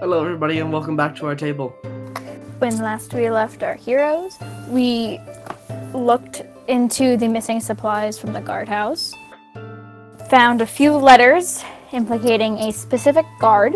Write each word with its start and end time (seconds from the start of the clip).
Hello, 0.00 0.24
everybody, 0.24 0.60
and 0.60 0.72
welcome 0.72 0.96
back 0.96 1.14
to 1.16 1.26
our 1.26 1.34
table. 1.34 1.68
When 2.58 2.78
last 2.78 3.12
we 3.12 3.28
left 3.28 3.62
our 3.62 3.74
heroes, 3.74 4.38
we 4.66 5.20
looked 5.92 6.40
into 6.68 7.18
the 7.18 7.28
missing 7.28 7.60
supplies 7.60 8.18
from 8.18 8.32
the 8.32 8.40
guardhouse, 8.40 9.14
found 10.30 10.62
a 10.62 10.66
few 10.66 10.96
letters 10.96 11.62
implicating 11.92 12.56
a 12.56 12.72
specific 12.72 13.26
guard, 13.40 13.74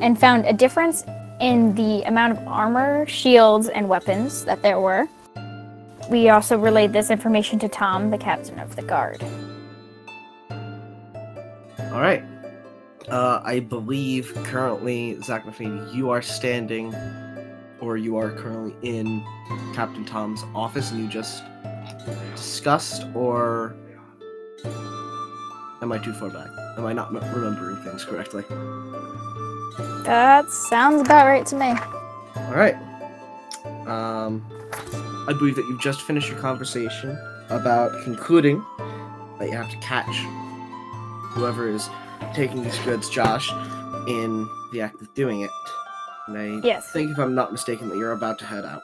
and 0.00 0.18
found 0.18 0.46
a 0.46 0.54
difference 0.54 1.04
in 1.38 1.74
the 1.74 2.02
amount 2.04 2.32
of 2.32 2.48
armor, 2.48 3.04
shields, 3.06 3.68
and 3.68 3.86
weapons 3.86 4.46
that 4.46 4.62
there 4.62 4.80
were. 4.80 5.06
We 6.08 6.30
also 6.30 6.56
relayed 6.56 6.94
this 6.94 7.10
information 7.10 7.58
to 7.58 7.68
Tom, 7.68 8.10
the 8.10 8.16
captain 8.16 8.58
of 8.58 8.74
the 8.74 8.82
guard. 8.82 9.22
All 11.78 12.00
right. 12.00 12.24
Uh, 13.08 13.40
I 13.44 13.60
believe 13.60 14.32
currently, 14.44 15.20
Zach 15.22 15.44
Nafini, 15.44 15.92
you 15.94 16.10
are 16.10 16.22
standing, 16.22 16.94
or 17.80 17.96
you 17.96 18.16
are 18.16 18.30
currently 18.30 18.74
in 18.82 19.24
Captain 19.74 20.04
Tom's 20.04 20.44
office, 20.54 20.90
and 20.90 21.00
you 21.00 21.08
just 21.08 21.42
discussed, 22.36 23.04
or 23.14 23.74
am 25.82 25.92
I 25.92 25.98
too 25.98 26.12
far 26.14 26.30
back? 26.30 26.48
Am 26.78 26.86
I 26.86 26.92
not 26.92 27.08
m- 27.08 27.16
remembering 27.34 27.76
things 27.84 28.04
correctly? 28.04 28.44
That 30.04 30.48
sounds 30.50 31.02
about 31.02 31.26
right 31.26 31.44
to 31.46 31.56
me. 31.56 31.74
All 32.36 32.54
right. 32.54 32.76
Um, 33.86 34.44
I 35.28 35.34
believe 35.36 35.56
that 35.56 35.64
you've 35.68 35.80
just 35.80 36.02
finished 36.02 36.28
your 36.28 36.38
conversation 36.38 37.18
about 37.50 37.90
concluding 38.04 38.64
that 39.38 39.48
you 39.50 39.56
have 39.56 39.70
to 39.70 39.76
catch 39.78 40.14
whoever 41.32 41.68
is 41.68 41.88
taking 42.34 42.62
these 42.62 42.78
goods, 42.80 43.08
Josh, 43.08 43.50
in 44.06 44.48
the 44.72 44.80
act 44.80 45.00
of 45.00 45.12
doing 45.14 45.42
it. 45.42 45.50
And 46.28 46.38
I 46.38 46.66
Yes. 46.66 46.90
think, 46.92 47.10
if 47.10 47.18
I'm 47.18 47.34
not 47.34 47.52
mistaken, 47.52 47.88
that 47.88 47.96
you're 47.98 48.12
about 48.12 48.38
to 48.40 48.44
head 48.46 48.64
out. 48.64 48.82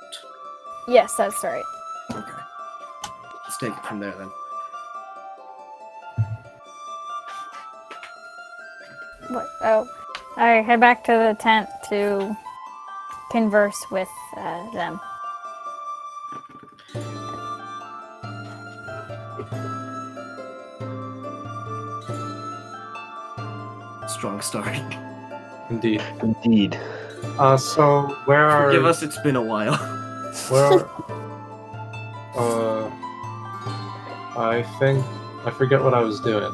Yes, 0.87 1.15
that's 1.17 1.43
right. 1.45 1.65
Okay. 2.11 2.43
Let's 3.45 3.59
take 3.59 3.73
it 3.73 3.85
from 3.87 4.01
there 4.01 4.13
then. 4.13 4.31
What? 9.29 9.47
Oh, 9.63 9.89
I 10.37 10.63
head 10.63 10.81
back 10.81 11.05
to 11.05 11.13
the 11.13 11.37
tent 11.39 11.69
to 11.91 12.35
converse 13.31 13.85
with 13.91 14.09
uh, 14.37 14.71
them. 14.73 14.99
Strong 24.19 24.41
start. 24.41 24.77
Indeed. 25.71 26.03
Indeed. 26.21 26.75
Uh, 27.39 27.57
so 27.57 28.17
where 28.25 28.47
are 28.47 28.67
Forgive 28.67 28.85
us, 28.85 29.03
it's 29.03 29.19
been 29.21 29.37
a 29.37 29.43
while. 29.43 29.77
where? 30.49 30.85
Are, 32.35 32.85
uh, 32.85 32.91
I 34.37 34.65
think 34.81 35.05
I 35.45 35.53
forget 35.53 35.81
what 35.81 35.95
I 35.95 36.01
was 36.01 36.19
doing. 36.19 36.53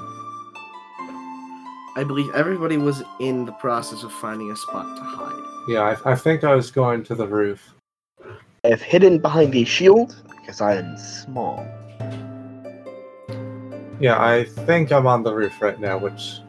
I 1.96 2.04
believe 2.06 2.34
everybody 2.34 2.76
was 2.76 3.02
in 3.18 3.46
the 3.46 3.52
process 3.52 4.02
of 4.02 4.12
finding 4.12 4.50
a 4.50 4.56
spot 4.56 4.96
to 4.98 5.02
hide. 5.02 5.64
Yeah, 5.66 5.96
I, 6.04 6.12
I 6.12 6.14
think 6.16 6.44
I 6.44 6.54
was 6.54 6.70
going 6.70 7.02
to 7.04 7.14
the 7.14 7.26
roof. 7.26 7.72
I 8.64 8.68
have 8.68 8.82
hidden 8.82 9.18
behind 9.18 9.54
a 9.54 9.64
shield 9.64 10.16
because 10.28 10.60
I 10.60 10.76
am 10.76 10.98
small. 10.98 11.66
Yeah, 14.00 14.22
I 14.22 14.44
think 14.44 14.92
I'm 14.92 15.06
on 15.06 15.22
the 15.22 15.34
roof 15.34 15.62
right 15.62 15.80
now, 15.80 15.96
which 15.96 16.12
is 16.14 16.40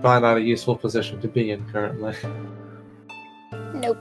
probably 0.00 0.20
not 0.22 0.36
a 0.36 0.40
useful 0.40 0.76
position 0.76 1.20
to 1.20 1.28
be 1.28 1.50
in 1.50 1.64
currently. 1.70 2.14
Nope. 3.74 3.98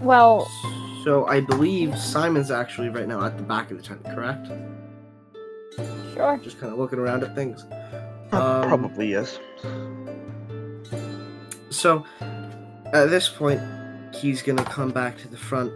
Well, 0.00 0.48
So 1.04 1.26
I 1.26 1.40
believe 1.40 1.96
Simon's 1.98 2.50
actually 2.50 2.88
right 2.88 3.06
now 3.08 3.24
at 3.24 3.36
the 3.36 3.42
back 3.42 3.70
of 3.70 3.76
the 3.76 3.82
tent, 3.82 4.04
correct? 4.04 4.48
sure. 6.14 6.38
Just 6.42 6.60
kind 6.60 6.72
of 6.72 6.78
looking 6.78 6.98
around 6.98 7.22
at 7.24 7.34
things. 7.34 7.64
Um, 8.32 8.66
Probably 8.68 9.10
yes. 9.10 9.38
So 11.70 12.04
at 12.92 13.06
this 13.06 13.28
point, 13.28 13.60
he's 14.14 14.42
gonna 14.42 14.64
come 14.64 14.90
back 14.90 15.16
to 15.18 15.28
the 15.28 15.36
front, 15.36 15.72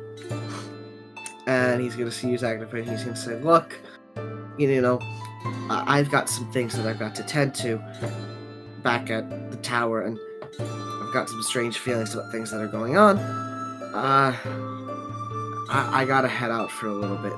and 1.47 1.81
he's 1.81 1.97
gonna 1.97 2.11
see 2.11 2.29
you 2.29 2.35
activate. 2.37 2.87
He's 2.89 3.03
gonna 3.05 3.17
say, 3.17 3.41
"Look, 3.41 3.75
you 4.59 4.81
know, 4.83 5.01
I- 5.45 5.99
I've 5.99 6.11
got 6.11 6.29
some 6.29 6.51
things 6.53 6.77
that 6.77 6.87
I've 6.87 6.99
got 6.99 7.15
to 7.17 7.23
tend 7.23 7.55
to 7.57 7.81
back 8.83 9.11
at 9.11 9.51
the 9.51 9.57
tower, 9.59 10.03
and 10.03 10.19
I've 10.61 11.13
got 11.13 11.29
some 11.29 11.43
strange 11.43 11.79
feelings 11.79 12.15
about 12.15 12.31
things 12.33 12.51
that 12.51 12.61
are 12.61 12.69
going 12.69 12.97
on. 12.97 13.19
Uh, 13.19 14.35
I, 15.69 16.03
I 16.03 16.05
gotta 16.05 16.29
head 16.29 16.51
out 16.51 16.71
for 16.71 16.87
a 16.89 16.95
little 16.95 17.17
bit." 17.17 17.33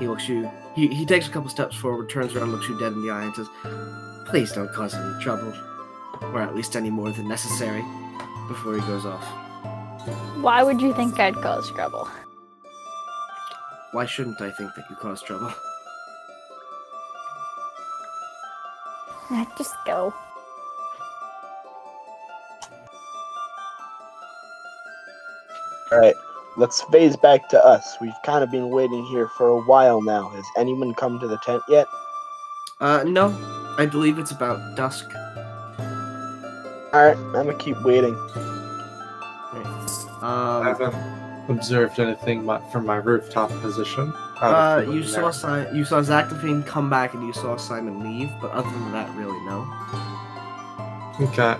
He 0.00 0.08
looks 0.08 0.28
you. 0.28 0.50
He, 0.74 0.88
he 0.88 1.06
takes 1.06 1.28
a 1.28 1.30
couple 1.30 1.48
steps 1.50 1.76
forward, 1.76 2.10
turns 2.10 2.34
around, 2.34 2.50
looks 2.52 2.68
you 2.68 2.78
dead 2.78 2.92
in 2.92 3.02
the 3.02 3.10
eye, 3.10 3.24
and 3.24 3.34
says, 3.34 3.48
"Please 4.26 4.52
don't 4.52 4.72
cause 4.72 4.94
any 4.94 5.22
trouble." 5.22 5.52
or 6.32 6.40
at 6.40 6.54
least 6.54 6.74
any 6.74 6.90
more 6.90 7.10
than 7.10 7.28
necessary, 7.28 7.84
before 8.48 8.74
he 8.74 8.80
goes 8.82 9.04
off. 9.04 9.24
Why 10.40 10.62
would 10.62 10.80
you 10.80 10.94
think 10.94 11.18
I'd 11.18 11.34
cause 11.34 11.70
trouble? 11.72 12.08
Why 13.92 14.06
shouldn't 14.06 14.40
I 14.40 14.50
think 14.50 14.74
that 14.74 14.84
you 14.88 14.96
cause 14.96 15.22
trouble? 15.22 15.52
Just 19.56 19.74
go. 19.86 20.12
Alright, 25.92 26.14
let's 26.56 26.82
phase 26.82 27.16
back 27.16 27.48
to 27.50 27.64
us. 27.64 27.96
We've 28.00 28.12
kind 28.24 28.42
of 28.42 28.50
been 28.50 28.70
waiting 28.70 29.04
here 29.06 29.28
for 29.36 29.48
a 29.48 29.60
while 29.62 30.02
now. 30.02 30.28
Has 30.30 30.44
anyone 30.56 30.94
come 30.94 31.20
to 31.20 31.28
the 31.28 31.38
tent 31.38 31.62
yet? 31.68 31.86
Uh, 32.80 33.04
no. 33.04 33.28
I 33.78 33.86
believe 33.86 34.18
it's 34.18 34.30
about 34.30 34.76
dusk. 34.76 35.06
Alright, 36.94 37.16
I'm 37.16 37.32
gonna 37.32 37.54
keep 37.54 37.80
waiting. 37.82 38.14
I 40.22 40.58
Um, 40.58 40.64
haven't 40.64 40.92
observed 41.48 41.98
anything 42.00 42.46
from 42.72 42.86
my 42.86 42.96
rooftop 42.96 43.50
position. 43.60 44.12
uh, 44.40 44.84
you 44.88 45.02
saw 45.02 45.26
ordinary. 45.26 45.70
si- 45.70 45.76
you 45.78 45.84
saw 45.84 46.00
Zactophane 46.00 46.66
come 46.66 46.88
back 46.90 47.14
and 47.14 47.26
you 47.26 47.32
saw 47.32 47.56
Simon 47.56 48.02
leave, 48.02 48.30
but 48.40 48.50
other 48.52 48.70
than 48.70 48.92
that, 48.92 49.14
really 49.16 49.38
no. 49.46 49.66
Okay. 51.20 51.54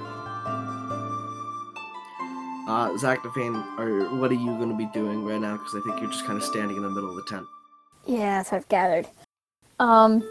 Uh, 2.66 2.88
Zactophane, 2.96 3.62
or 3.78 4.16
what 4.18 4.30
are 4.30 4.34
you 4.34 4.46
going 4.56 4.70
to 4.70 4.76
be 4.76 4.86
doing 4.86 5.24
right 5.24 5.40
now? 5.40 5.56
Because 5.58 5.74
I 5.74 5.80
think 5.86 6.00
you're 6.00 6.10
just 6.10 6.24
kind 6.24 6.38
of 6.38 6.44
standing 6.44 6.76
in 6.78 6.82
the 6.82 6.88
middle 6.90 7.10
of 7.10 7.16
the 7.16 7.22
tent. 7.30 7.46
Yeah, 8.06 8.38
that's 8.38 8.52
what 8.52 8.58
I've 8.58 8.68
gathered. 8.68 9.06
Um, 9.80 10.22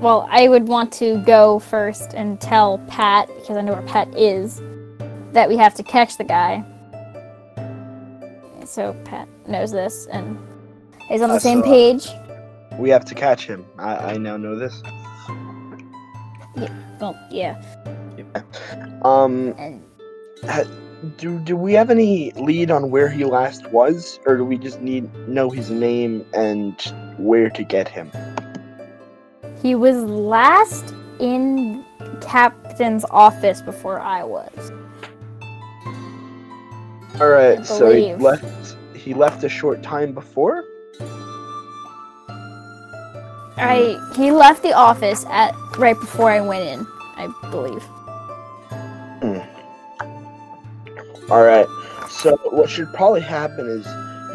well, 0.00 0.26
I 0.30 0.48
would 0.48 0.66
want 0.66 0.92
to 0.94 1.18
go 1.24 1.60
first 1.60 2.12
and 2.14 2.40
tell 2.40 2.78
Pat, 2.88 3.28
because 3.28 3.56
I 3.56 3.60
know 3.60 3.72
where 3.74 3.82
Pat 3.82 4.12
is, 4.16 4.60
that 5.32 5.48
we 5.48 5.56
have 5.58 5.74
to 5.76 5.82
catch 5.84 6.16
the 6.16 6.24
guy. 6.24 6.64
So 8.66 8.94
Pat 9.04 9.28
knows 9.48 9.70
this 9.72 10.06
and 10.06 10.38
is 11.10 11.22
on 11.22 11.28
the 11.30 11.36
Uh, 11.36 11.38
same 11.38 11.60
so- 11.62 11.64
page. 11.64 12.08
We 12.78 12.90
have 12.90 13.04
to 13.06 13.14
catch 13.14 13.46
him. 13.46 13.64
I, 13.78 13.96
I 14.12 14.16
now 14.18 14.36
know 14.36 14.58
this. 14.58 14.82
Well, 17.00 17.16
yeah. 17.30 17.62
Um, 19.02 19.54
And 19.58 19.82
do 21.18 21.38
do 21.38 21.56
we 21.56 21.72
have 21.74 21.90
any 21.90 22.32
lead 22.32 22.70
on 22.70 22.90
where 22.90 23.08
he 23.08 23.24
last 23.24 23.70
was, 23.70 24.18
or 24.26 24.36
do 24.36 24.44
we 24.44 24.58
just 24.58 24.80
need 24.82 25.08
know 25.28 25.48
his 25.50 25.70
name 25.70 26.24
and 26.34 26.74
where 27.18 27.50
to 27.50 27.62
get 27.62 27.88
him? 27.88 28.10
he 29.62 29.74
was 29.74 29.96
last 30.04 30.94
in 31.18 31.82
Captain's 32.20 33.04
office 33.10 33.62
before 33.62 33.98
I 34.00 34.22
was. 34.22 34.70
All 37.20 37.28
right, 37.28 37.64
so 37.64 37.90
he 37.90 38.14
left. 38.14 38.76
He 38.94 39.14
left 39.14 39.42
a 39.44 39.48
short 39.48 39.82
time 39.82 40.12
before. 40.12 40.64
I 43.58 43.98
he 44.16 44.30
left 44.30 44.62
the 44.62 44.72
office 44.72 45.24
at 45.30 45.54
right 45.78 45.98
before 45.98 46.30
I 46.30 46.40
went 46.40 46.64
in, 46.64 46.86
I 47.16 47.32
believe. 47.50 47.84
All 51.30 51.42
right. 51.42 51.66
So 52.08 52.36
what 52.50 52.70
should 52.70 52.92
probably 52.92 53.20
happen 53.20 53.66
is 53.66 53.86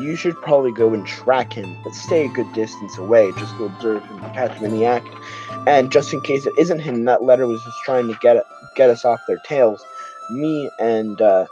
you 0.02 0.16
should 0.16 0.36
probably 0.42 0.74
go 0.74 0.94
and 0.94 1.06
track 1.08 1.54
him, 1.54 1.78
but 1.84 1.94
stay 1.94 2.26
a 2.26 2.30
good 2.30 2.52
distance 2.54 2.98
away, 2.98 3.32
just 3.38 3.56
to 3.58 3.66
observe 3.66 4.04
him, 4.04 4.20
catch 4.34 4.52
him 4.58 4.66
in 4.66 4.72
the 4.72 4.86
act, 4.86 5.08
and 5.68 5.92
just 5.92 6.12
in 6.14 6.22
case 6.22 6.46
it 6.46 6.54
isn't 6.58 6.80
him, 6.80 7.06
that 7.06 7.24
letter 7.24 7.48
was 7.48 7.64
just 7.64 7.78
trying 7.86 8.08
to 8.08 8.18
get 8.22 8.44
get 8.76 8.90
us 8.90 9.06
off 9.06 9.22
their 9.28 9.40
tails. 9.46 9.86
Me 10.32 10.70
and 10.80 11.22
uh, 11.22 11.46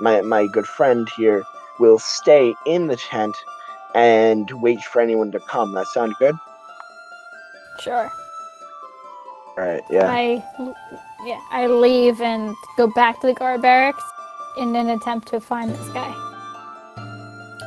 my 0.00 0.20
my 0.22 0.46
good 0.46 0.66
friend 0.66 1.08
here 1.16 1.44
will 1.78 1.98
stay 1.98 2.54
in 2.66 2.86
the 2.86 2.96
tent 2.96 3.36
and 3.94 4.50
wait 4.62 4.80
for 4.80 5.00
anyone 5.00 5.32
to 5.32 5.40
come. 5.40 5.72
That 5.72 5.86
sound 5.88 6.14
good? 6.18 6.36
Sure. 7.80 8.10
All 9.56 9.56
All 9.56 9.64
right. 9.64 9.82
Yeah. 9.90 10.06
I, 10.10 10.42
yeah, 11.24 11.40
I 11.50 11.66
leave 11.66 12.20
and 12.20 12.54
go 12.76 12.86
back 12.86 13.20
to 13.20 13.26
the 13.26 13.34
guard 13.34 13.62
barracks 13.62 14.04
in 14.56 14.74
an 14.76 14.88
attempt 14.90 15.28
to 15.28 15.40
find 15.40 15.70
this 15.70 15.88
guy. 15.90 16.14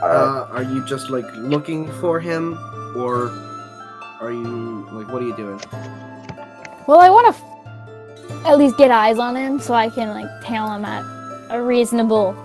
Uh, 0.02 0.48
are 0.52 0.64
you 0.64 0.84
just 0.86 1.10
like 1.10 1.26
looking 1.36 1.92
for 1.94 2.20
him, 2.20 2.58
or 2.96 3.30
are 4.20 4.32
you 4.32 4.88
like 4.92 5.08
what 5.08 5.22
are 5.22 5.26
you 5.26 5.36
doing? 5.36 5.62
Well, 6.88 7.00
I 7.00 7.10
want 7.10 7.34
to 7.34 7.42
f- 7.42 8.46
at 8.46 8.58
least 8.58 8.78
get 8.78 8.92
eyes 8.92 9.18
on 9.18 9.36
him 9.36 9.60
so 9.60 9.74
I 9.74 9.90
can 9.90 10.10
like 10.10 10.44
tail 10.44 10.70
him 10.70 10.84
at 10.84 11.23
a 11.50 11.62
reasonable 11.62 12.36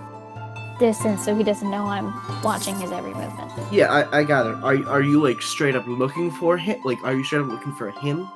distance 0.79 1.25
so 1.25 1.35
he 1.35 1.43
doesn't 1.43 1.69
know 1.69 1.85
I'm 1.85 2.13
watching 2.41 2.79
his 2.79 2.91
every 2.91 3.13
movement. 3.13 3.51
Yeah, 3.71 3.91
I, 3.91 4.19
I 4.19 4.23
got 4.23 4.47
it. 4.47 4.55
Are 4.63 4.89
are 4.89 5.01
you 5.01 5.21
like 5.21 5.41
straight 5.41 5.75
up 5.75 5.85
looking 5.87 6.31
for 6.31 6.57
him? 6.57 6.81
Like, 6.83 7.03
are 7.03 7.13
you 7.13 7.23
straight 7.23 7.41
up 7.41 7.47
looking 7.47 7.73
for 7.73 7.91
him, 7.91 8.27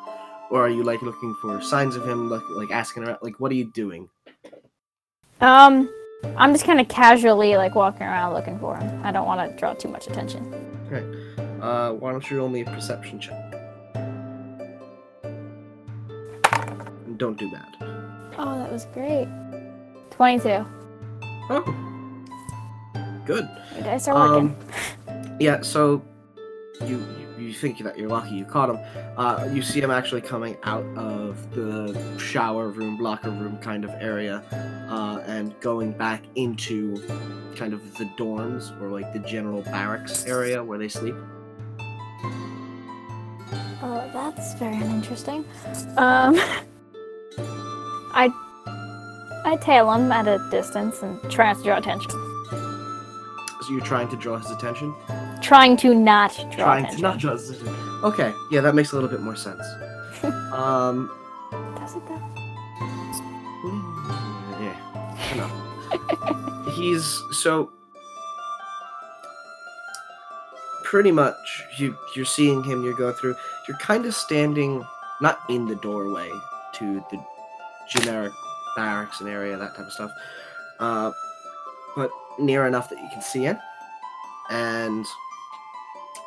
or 0.52 0.66
are 0.66 0.70
you 0.70 0.84
like 0.84 1.02
looking 1.02 1.36
for 1.42 1.62
signs 1.62 1.96
of 1.96 2.08
him? 2.08 2.30
Like, 2.30 2.42
like 2.50 2.72
asking 2.72 3.04
around? 3.04 3.20
Like, 3.22 3.40
what 3.40 3.52
are 3.52 3.56
you 3.56 3.72
doing? 3.72 4.10
Um, 5.42 5.90
I'm 6.38 6.54
just 6.54 6.66
kind 6.66 6.80
of 6.80 6.88
casually 6.88 7.56
like 7.56 7.76
walking 7.76 8.04
around 8.04 8.34
looking 8.34 8.60
for 8.60 8.78
him. 8.78 9.02
I 9.04 9.12
don't 9.12 9.26
want 9.26 9.50
to 9.50 9.58
draw 9.58 9.74
too 9.74 9.90
much 9.90 10.08
attention. 10.08 10.54
Okay. 10.92 11.06
Uh, 11.62 11.94
why 11.94 12.12
don't 12.12 12.30
you 12.30 12.38
roll 12.38 12.50
me 12.50 12.62
a 12.62 12.66
perception 12.66 13.20
check? 13.20 13.54
And 17.06 17.18
don't 17.18 17.38
do 17.38 17.50
bad. 17.52 17.76
Oh, 18.38 18.58
that 18.58 18.72
was 18.72 18.86
great. 18.94 19.28
22. 20.16 20.66
Oh, 21.50 22.26
good. 23.26 23.48
Your 23.76 23.84
dice 23.84 24.08
are 24.08 24.16
working. 24.16 24.56
Um, 25.08 25.38
yeah, 25.40 25.62
so 25.62 26.02
you 26.86 26.98
you- 26.98 27.24
you 27.40 27.54
think 27.54 27.80
that 27.80 27.98
you're 27.98 28.08
lucky 28.08 28.36
you 28.36 28.46
caught 28.46 28.70
him. 28.70 28.78
Uh, 29.18 29.48
you 29.52 29.62
see 29.62 29.82
him 29.82 29.92
actually 29.92 30.22
coming 30.22 30.56
out 30.64 30.86
of 30.96 31.54
the 31.54 31.94
shower 32.18 32.70
room, 32.70 32.98
locker 33.00 33.30
room 33.32 33.58
kind 33.58 33.84
of 33.84 33.90
area, 34.00 34.42
uh, 34.90 35.20
and 35.26 35.54
going 35.60 35.92
back 35.92 36.22
into 36.36 36.96
kind 37.56 37.74
of 37.74 37.82
the 37.98 38.06
dorms 38.18 38.72
or 38.82 38.88
like 38.90 39.12
the 39.12 39.20
general 39.20 39.62
barracks 39.64 40.26
area 40.26 40.64
where 40.64 40.78
they 40.78 40.88
sleep. 40.88 41.16
Oh, 43.82 44.10
that's 44.14 44.54
very 44.54 44.78
interesting. 44.78 45.44
Um, 45.98 46.40
I 48.16 48.32
I 49.54 49.56
tail 49.58 49.92
him 49.94 50.12
at 50.12 50.28
a 50.28 50.40
distance 50.50 51.04
and 51.04 51.22
try 51.30 51.54
not 51.54 51.58
to 51.58 51.64
draw 51.64 51.78
attention. 51.78 52.10
So 52.10 53.70
you're 53.70 53.82
trying 53.82 54.10
to 54.10 54.16
draw 54.16 54.38
his 54.38 54.50
attention. 54.50 54.96
Trying 55.44 55.78
to 55.78 55.94
not 55.94 56.34
draw 56.36 56.66
trying 56.66 56.86
attention. 56.86 56.98
to 56.98 57.02
not 57.04 57.20
draw 57.20 57.32
his 57.34 57.52
attention. 57.52 57.76
Okay, 58.04 58.34
yeah, 58.50 58.62
that 58.62 58.74
makes 58.74 58.94
a 58.94 58.96
little 58.96 59.12
bit 59.12 59.22
more 59.22 59.36
sense. 59.36 59.62
um, 60.54 61.08
Does 61.76 61.96
it 61.96 62.02
though? 62.08 62.20
yeah, 64.60 64.76
I 65.20 65.34
know. 65.38 66.72
He's 66.72 67.22
so 67.32 67.72
pretty 70.84 71.12
much 71.12 71.64
you 71.78 71.96
you're 72.16 72.26
seeing 72.26 72.64
him 72.64 72.84
you 72.84 72.96
go 72.98 73.12
through 73.12 73.36
you're 73.68 73.78
kind 73.78 74.06
of 74.06 74.14
standing 74.14 74.84
not 75.22 75.40
in 75.50 75.68
the 75.68 75.76
doorway 75.78 76.30
to 76.72 77.04
the 77.10 77.24
generic 77.90 78.32
barracks 78.76 79.20
and 79.20 79.30
area 79.30 79.58
that 79.58 79.76
type 79.76 79.88
of 79.88 79.94
stuff. 79.94 80.12
Uh 80.80 81.12
but 81.96 82.12
near 82.40 82.66
enough 82.66 82.90
that 82.90 83.00
you 83.00 83.10
can 83.12 83.22
see 83.22 83.46
it. 83.46 83.58
And 84.50 85.06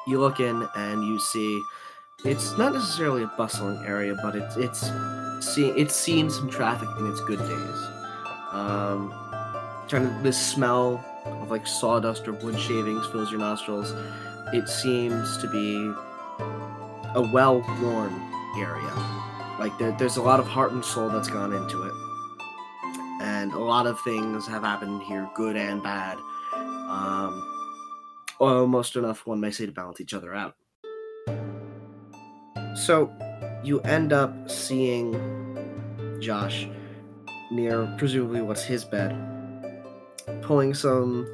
you 0.06 0.20
look 0.20 0.40
in 0.40 0.66
and 0.76 1.04
you 1.04 1.19
see 1.19 1.62
it's 2.25 2.56
not 2.56 2.72
necessarily 2.72 3.25
a 3.25 3.32
bustling 3.37 3.84
area 3.84 4.16
but 4.22 4.34
it's 4.37 4.56
it's 4.56 4.90
see 5.40 5.69
it's 5.70 5.94
seen 5.94 6.31
some 6.31 6.48
traffic 6.48 6.88
in 6.98 7.10
its 7.10 7.20
good 7.22 7.38
days. 7.38 7.78
Um 8.52 9.12
kind 9.88 10.06
of 10.06 10.22
this 10.22 10.38
smell 10.38 11.04
of 11.25 11.50
like 11.50 11.66
sawdust 11.66 12.26
or 12.26 12.32
wood 12.32 12.58
shavings 12.58 13.06
fills 13.06 13.31
your 13.31 13.40
nostrils. 13.40 13.93
It 14.52 14.69
seems 14.69 15.38
to 15.38 15.48
be 15.48 15.93
a 17.14 17.31
well-worn 17.32 18.12
area. 18.58 18.93
Like 19.58 19.76
there, 19.78 19.93
there's 19.98 20.16
a 20.16 20.22
lot 20.22 20.38
of 20.38 20.46
heart 20.46 20.72
and 20.72 20.84
soul 20.84 21.08
that's 21.08 21.28
gone 21.28 21.52
into 21.52 21.82
it, 21.82 21.93
a 23.56 23.58
lot 23.58 23.87
of 23.87 23.99
things 24.00 24.47
have 24.47 24.62
happened 24.62 25.03
here, 25.03 25.29
good 25.35 25.56
and 25.56 25.82
bad. 25.82 26.19
Um, 26.55 27.43
almost 28.38 28.97
enough, 28.97 29.26
one 29.26 29.41
may 29.41 29.50
say, 29.50 29.67
to 29.67 29.73
balance 29.73 30.00
each 30.00 30.14
other 30.14 30.35
out. 30.35 30.55
So, 32.76 33.11
you 33.64 33.81
end 33.81 34.12
up 34.12 34.50
seeing 34.50 35.14
Josh 36.20 36.69
near 37.50 37.93
presumably 37.99 38.43
what's 38.43 38.62
his 38.62 38.85
bed, 38.85 39.17
pulling 40.43 40.75
some 40.75 41.26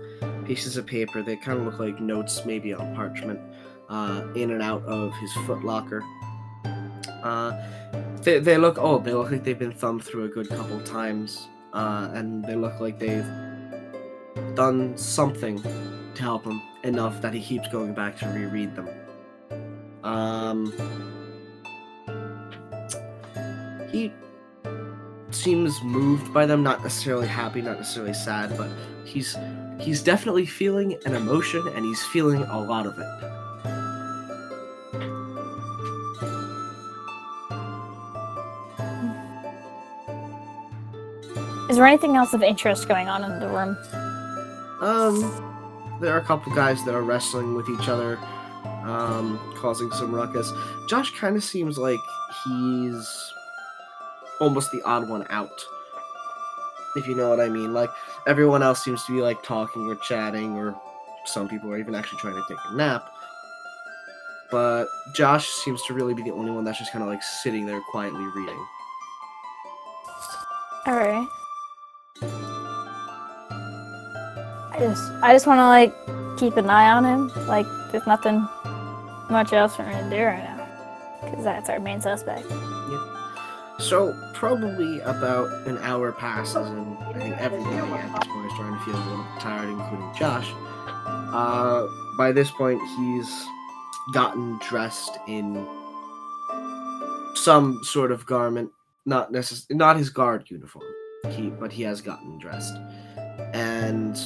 pieces 0.47 0.77
of 0.77 0.87
paper 0.87 1.23
that 1.23 1.43
kind 1.43 1.59
of 1.59 1.67
look 1.67 1.79
like 1.79 2.01
notes, 2.01 2.45
maybe 2.45 2.73
on 2.73 2.95
parchment, 2.95 3.41
uh, 3.89 4.25
in 4.35 4.51
and 4.51 4.63
out 4.63 4.85
of 4.85 5.13
his 5.15 5.31
footlocker. 5.47 6.01
Uh, 7.23 7.53
they, 8.23 8.39
they 8.39 8.57
look 8.57 8.79
old. 8.79 9.05
They 9.05 9.13
look 9.13 9.31
like 9.31 9.45
they've 9.45 9.59
been 9.59 9.73
thumbed 9.73 10.05
through 10.05 10.25
a 10.25 10.29
good 10.29 10.49
couple 10.49 10.81
times, 10.81 11.49
uh, 11.73 12.11
and 12.15 12.45
they 12.45 12.55
look 12.55 12.81
like 12.81 12.99
they've 12.99 13.27
done 14.55 14.97
something 14.97 15.63
to 16.15 16.23
help 16.23 16.45
him 16.45 16.61
enough 16.85 17.21
that 17.23 17.33
he 17.33 17.41
keeps 17.41 17.69
going 17.69 17.95
back 17.95 18.19
to 18.19 18.27
reread 18.29 18.75
them. 18.77 18.89
Um, 20.05 20.73
he 23.91 24.13
seems 25.31 25.81
moved 25.83 26.33
by 26.33 26.47
them, 26.47 26.63
not 26.63 26.83
necessarily 26.83 27.29
happy, 27.29 27.63
not 27.63 27.79
necessarily 27.79 28.15
sad, 28.15 28.57
but 28.57 28.71
he's 29.05 29.37
he's 29.81 30.03
definitely 30.03 30.47
feeling 30.47 30.97
an 31.05 31.15
emotion 31.15 31.67
and 31.75 31.85
he's 31.85 32.03
feeling 32.05 32.43
a 32.43 32.61
lot 32.61 32.87
of 32.87 32.99
it. 32.99 33.42
Is 41.73 41.79
there 41.79 41.87
anything 41.87 42.17
else 42.17 42.35
of 42.35 42.43
interest 42.43 42.87
going 42.87 43.09
on 43.09 43.25
in 43.25 43.41
the 43.41 43.49
room? 43.49 43.79
Um, 44.83 45.99
there 46.03 46.13
are 46.13 46.19
a 46.19 46.23
couple 46.23 46.55
guys 46.55 46.85
that 46.85 46.95
are 46.95 47.01
wrestling 47.01 47.55
with 47.55 47.67
each 47.71 47.89
other, 47.89 48.19
um, 48.85 49.41
causing 49.57 49.91
some 49.93 50.15
ruckus. 50.15 50.53
Josh 50.87 51.19
kind 51.19 51.35
of 51.35 51.43
seems 51.43 51.79
like 51.79 51.99
he's 52.45 53.33
almost 54.39 54.71
the 54.71 54.83
odd 54.83 55.09
one 55.09 55.25
out. 55.31 55.65
If 56.95 57.07
you 57.07 57.15
know 57.15 57.31
what 57.31 57.41
I 57.41 57.49
mean. 57.49 57.73
Like, 57.73 57.89
everyone 58.27 58.63
else 58.63 58.85
seems 58.85 59.03
to 59.05 59.13
be, 59.17 59.23
like, 59.23 59.43
talking 59.43 59.89
or 59.89 59.95
chatting, 59.95 60.59
or 60.59 60.79
some 61.25 61.49
people 61.49 61.73
are 61.73 61.79
even 61.79 61.95
actually 61.95 62.19
trying 62.19 62.35
to 62.35 62.45
take 62.47 62.59
a 62.69 62.77
nap. 62.77 63.11
But 64.51 64.89
Josh 65.15 65.49
seems 65.49 65.83
to 65.85 65.95
really 65.95 66.13
be 66.13 66.23
the 66.23 66.33
only 66.33 66.51
one 66.51 66.65
that's 66.65 66.79
just 66.79 66.93
kind 66.93 67.03
of, 67.03 67.09
like, 67.09 67.23
sitting 67.23 67.65
there 67.65 67.81
quietly 67.91 68.27
reading. 68.37 68.67
All 70.87 70.97
right. 70.97 71.27
Just, 74.83 75.13
I 75.23 75.33
just 75.33 75.47
want 75.47 75.59
to 75.59 75.67
like 75.67 75.95
keep 76.39 76.57
an 76.57 76.69
eye 76.69 76.91
on 76.91 77.05
him. 77.05 77.31
Like, 77.47 77.67
there's 77.93 78.07
nothing 78.07 78.41
much 79.31 79.53
else 79.53 79.77
for 79.77 79.85
me 79.85 79.93
to 79.93 80.11
do 80.11 80.25
right 80.25 80.43
now, 80.43 80.67
because 81.25 81.45
that's 81.45 81.71
our 81.71 81.79
main 81.79 82.01
suspect. 82.01 82.47
So 83.79 84.13
probably 84.35 85.01
about 85.01 85.49
an 85.69 85.79
hour 85.79 86.11
passes, 86.13 86.69
and 86.69 86.99
I 86.99 87.13
think 87.15 87.37
everybody 87.39 87.77
at 87.77 88.15
this 88.15 88.29
point 88.29 88.47
is 88.47 88.53
starting 88.53 88.79
to 88.79 88.85
feel 88.85 88.97
a 88.97 89.05
little 89.09 89.27
tired, 89.39 89.69
including 89.69 90.13
Josh. 90.19 90.53
Uh, 91.07 91.87
by 92.19 92.33
this 92.33 92.51
point, 92.51 92.81
he's 92.97 93.47
gotten 94.13 94.59
dressed 94.69 95.17
in 95.29 95.65
some 97.35 97.83
sort 97.85 98.11
of 98.11 98.27
garment, 98.27 98.71
not 99.07 99.33
necess- 99.33 99.71
not 99.71 99.97
his 99.97 100.11
guard 100.11 100.51
uniform. 100.51 100.85
He, 101.31 101.51
but 101.51 101.71
he 101.73 101.83
has 101.85 102.01
gotten 102.01 102.39
dressed, 102.39 102.77
and 103.55 104.17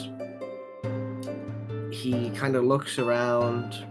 he 1.97 2.31
kind 2.31 2.57
of 2.57 2.65
looks 2.65 2.99
around. 2.99 3.85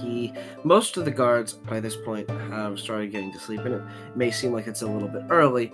He 0.00 0.32
most 0.64 0.96
of 0.96 1.04
the 1.04 1.10
guards 1.10 1.52
by 1.52 1.80
this 1.80 1.96
point 1.96 2.28
have 2.30 2.78
started 2.78 3.12
getting 3.12 3.32
to 3.32 3.38
sleep, 3.38 3.60
and 3.60 3.74
it 3.74 3.82
may 4.14 4.30
seem 4.30 4.52
like 4.52 4.66
it's 4.66 4.82
a 4.82 4.86
little 4.86 5.08
bit 5.08 5.22
early, 5.30 5.72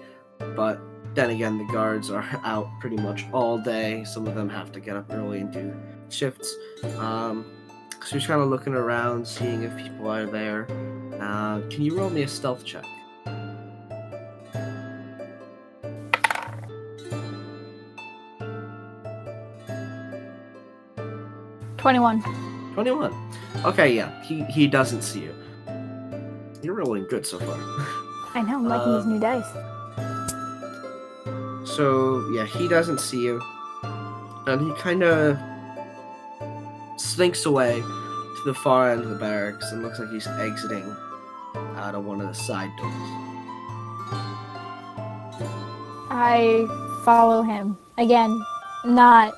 but 0.57 0.81
then 1.15 1.31
again, 1.31 1.59
the 1.59 1.73
guards 1.73 2.11
are 2.11 2.23
out 2.45 2.69
pretty 2.81 2.97
much 2.97 3.25
all 3.33 3.59
day. 3.59 4.05
Some 4.05 4.27
of 4.27 4.35
them 4.35 4.49
have 4.49 4.73
to 4.73 4.81
get 4.81 4.97
up 4.97 5.07
early 5.11 5.41
and 5.41 5.53
do 5.53 5.75
shifts. 6.09 6.55
Um, 6.99 7.45
so 8.05 8.19
he's 8.19 8.27
kind 8.27 8.43
of 8.43 8.49
looking 8.49 8.75
around, 8.75 9.27
seeing 9.27 9.63
if 9.63 9.75
people 9.77 10.09
are 10.09 10.27
there. 10.27 10.67
Uh, 11.21 11.61
can 11.71 11.83
you 11.83 11.97
roll 11.97 12.11
me 12.11 12.23
a 12.23 12.29
stealth 12.29 12.65
check? 12.65 12.85
Twenty-one. 21.85 22.23
21. 22.73 23.13
Okay, 23.67 23.95
yeah, 23.95 24.09
he, 24.23 24.43
he 24.45 24.67
doesn't 24.67 25.03
see 25.03 25.21
you. 25.21 25.35
You're 26.63 26.77
rolling 26.77 27.05
good 27.11 27.27
so 27.27 27.39
far. 27.39 27.59
I 28.35 28.41
know, 28.41 28.55
I'm 28.57 28.65
liking 28.67 28.95
these 28.95 29.05
Um, 29.05 29.13
new 29.13 29.21
dice. 29.21 29.45
So 31.77 32.27
yeah, 32.31 32.47
he 32.47 32.69
doesn't 32.69 33.01
see 33.01 33.21
you, 33.23 33.39
and 34.47 34.63
he 34.63 34.73
kind 34.81 35.03
of 35.03 35.39
slinks 36.97 37.45
away 37.45 37.83
to 37.83 38.43
the 38.47 38.55
far 38.55 38.91
end 38.91 39.03
of 39.03 39.11
the 39.11 39.17
barracks 39.17 39.71
and 39.71 39.83
looks 39.83 39.99
like 39.99 40.09
he's 40.11 40.27
exiting 40.27 40.85
out 41.77 41.95
of 41.95 42.07
one 42.07 42.23
of 42.23 42.29
the 42.29 42.35
side 42.35 42.71
doors. 42.79 42.95
I 46.11 46.67
follow 47.05 47.43
him 47.43 47.77
again, 47.99 48.41
not 48.87 49.35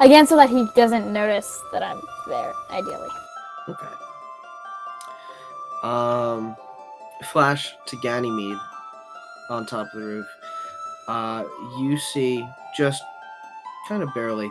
again, 0.00 0.26
so 0.26 0.36
that 0.36 0.48
he 0.50 0.66
doesn't 0.74 1.12
notice 1.12 1.62
that 1.72 1.82
I'm 1.82 2.00
there. 2.26 2.52
Ideally, 2.70 3.08
Okay. 3.68 3.86
Um, 5.82 6.56
flash 7.32 7.74
to 7.86 7.96
Ganymede 7.96 8.58
on 9.50 9.66
top 9.66 9.86
of 9.92 10.00
the 10.00 10.06
roof. 10.06 10.26
Uh, 11.06 11.44
you 11.78 11.98
see 11.98 12.46
just 12.76 13.02
kind 13.88 14.02
of 14.02 14.08
barely 14.14 14.50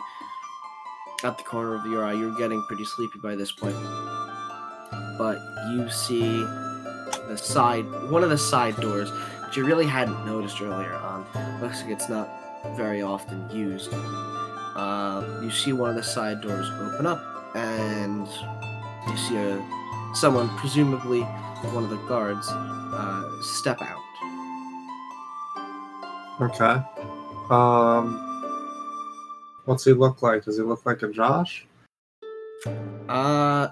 at 1.24 1.38
the 1.38 1.44
corner 1.44 1.76
of 1.76 1.86
your 1.86 2.04
eye. 2.06 2.14
You're 2.14 2.38
getting 2.38 2.62
pretty 2.68 2.86
sleepy 2.86 3.20
by 3.20 3.36
this 3.36 3.52
point, 3.52 3.76
but 5.18 5.40
you 5.72 5.90
see 5.90 6.44
the 7.28 7.38
side, 7.38 7.86
one 8.12 8.24
of 8.24 8.30
the 8.30 8.38
side 8.38 8.76
doors, 8.78 9.10
which 9.46 9.58
you 9.58 9.66
really 9.66 9.88
hadn't 9.88 10.26
noticed 10.26 10.62
earlier 10.62 10.94
on. 10.94 11.26
Looks 11.62 11.82
like 11.82 11.92
it's 11.92 12.10
not 12.10 12.30
very 12.76 13.02
often 13.02 13.50
used. 13.50 13.92
Uh, 14.76 15.40
you 15.42 15.52
see 15.52 15.74
one 15.74 15.90
of 15.90 15.96
the 15.96 16.04
side 16.04 16.42
doors 16.42 16.68
open 16.80 17.06
up, 17.06 17.22
and 17.56 18.28
you 19.08 19.18
see 19.18 19.38
a 19.38 19.62
someone, 20.14 20.50
presumably 20.58 21.22
one 21.72 21.84
of 21.84 21.90
the 21.90 21.98
guards, 22.08 22.48
uh, 22.50 23.42
step 23.42 23.82
out. 23.82 24.00
Okay. 26.42 26.82
Um, 27.50 28.20
what's 29.66 29.86
he 29.86 29.94
look 29.94 30.22
like? 30.22 30.46
Does 30.46 30.58
he 30.58 30.64
look 30.64 30.86
like 30.86 31.02
a 31.04 31.10
Josh? 31.10 31.66
Uh, 33.10 33.68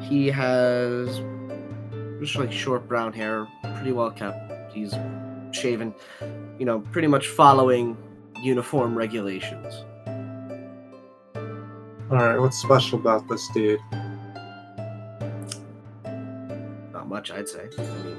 he 0.00 0.28
has 0.28 1.20
just 2.20 2.36
like 2.36 2.52
short 2.52 2.88
brown 2.88 3.12
hair, 3.12 3.46
pretty 3.76 3.92
well 3.92 4.10
kept. 4.10 4.72
He's 4.72 4.94
shaven, 5.50 5.94
you 6.58 6.64
know, 6.64 6.80
pretty 6.80 7.08
much 7.08 7.28
following 7.28 7.96
uniform 8.42 8.96
regulations. 8.96 9.84
All 12.10 12.16
right. 12.16 12.38
What's 12.38 12.56
special 12.56 12.98
about 12.98 13.28
this 13.28 13.46
dude? 13.48 13.80
Not 16.92 17.06
much, 17.06 17.30
I'd 17.30 17.48
say. 17.48 17.68
I 17.78 17.82
mean, 17.82 18.16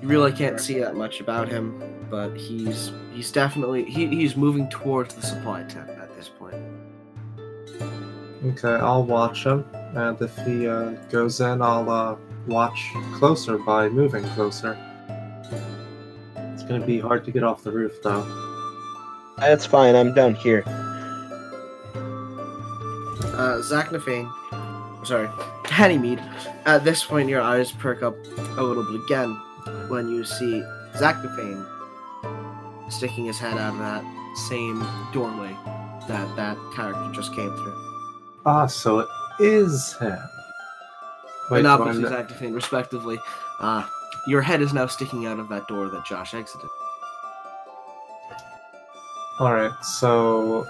you 0.00 0.08
really 0.08 0.32
can't 0.32 0.60
see 0.60 0.78
that 0.78 0.94
much 0.94 1.20
about 1.20 1.48
him, 1.48 1.82
but 2.10 2.36
he's 2.36 2.92
he's 3.12 3.32
definitely 3.32 3.84
he, 3.84 4.06
he's 4.06 4.36
moving 4.36 4.68
towards 4.68 5.14
the 5.14 5.22
supply 5.22 5.62
tent 5.64 5.90
at 5.90 6.14
this 6.16 6.28
point. 6.28 6.56
Okay, 8.44 8.74
I'll 8.74 9.04
watch 9.04 9.44
him, 9.44 9.64
and 9.94 10.20
if 10.20 10.36
he 10.38 10.66
uh, 10.66 10.90
goes 11.10 11.40
in, 11.40 11.62
I'll 11.62 11.88
uh, 11.88 12.16
watch 12.46 12.90
closer 13.14 13.58
by 13.58 13.88
moving 13.88 14.24
closer. 14.30 14.76
It's 16.72 16.78
gonna 16.78 16.86
be 16.86 17.00
hard 17.00 17.22
to 17.26 17.30
get 17.30 17.44
off 17.44 17.62
the 17.62 17.70
roof, 17.70 18.00
though. 18.02 18.24
That's 19.36 19.66
fine. 19.66 19.94
I'm 19.94 20.14
down 20.14 20.34
here. 20.34 20.62
Uh, 23.34 23.60
Zach 23.60 23.90
Nafane, 23.90 24.26
sorry, 25.06 25.28
Ganymede. 25.68 26.22
At 26.64 26.82
this 26.82 27.04
point, 27.04 27.28
your 27.28 27.42
eyes 27.42 27.70
perk 27.72 28.02
up 28.02 28.14
a 28.56 28.62
little 28.62 28.84
bit 28.84 29.02
again 29.04 29.34
when 29.88 30.08
you 30.08 30.24
see 30.24 30.62
Zach 30.96 31.16
Nafane 31.16 31.62
sticking 32.90 33.26
his 33.26 33.38
head 33.38 33.58
out 33.58 33.74
of 33.74 33.78
that 33.80 34.02
same 34.48 34.82
doorway 35.12 35.54
that 36.08 36.34
that 36.36 36.56
character 36.74 37.10
just 37.12 37.34
came 37.34 37.50
through. 37.50 38.40
Ah, 38.46 38.64
so 38.66 39.00
it 39.00 39.08
is 39.40 39.94
him. 39.98 40.16
Wait, 41.50 41.58
and 41.58 41.64
do 41.64 41.68
I 41.68 41.72
obviously 41.72 42.02
kn- 42.04 42.12
Zach 42.14 42.28
Nafane, 42.30 42.54
respectively. 42.54 43.18
Uh, 43.60 43.86
your 44.26 44.42
head 44.42 44.62
is 44.62 44.72
now 44.72 44.86
sticking 44.86 45.26
out 45.26 45.38
of 45.38 45.48
that 45.48 45.66
door 45.68 45.88
that 45.88 46.04
Josh 46.04 46.34
exited. 46.34 46.68
All 49.38 49.52
right, 49.52 49.72
so 49.82 50.66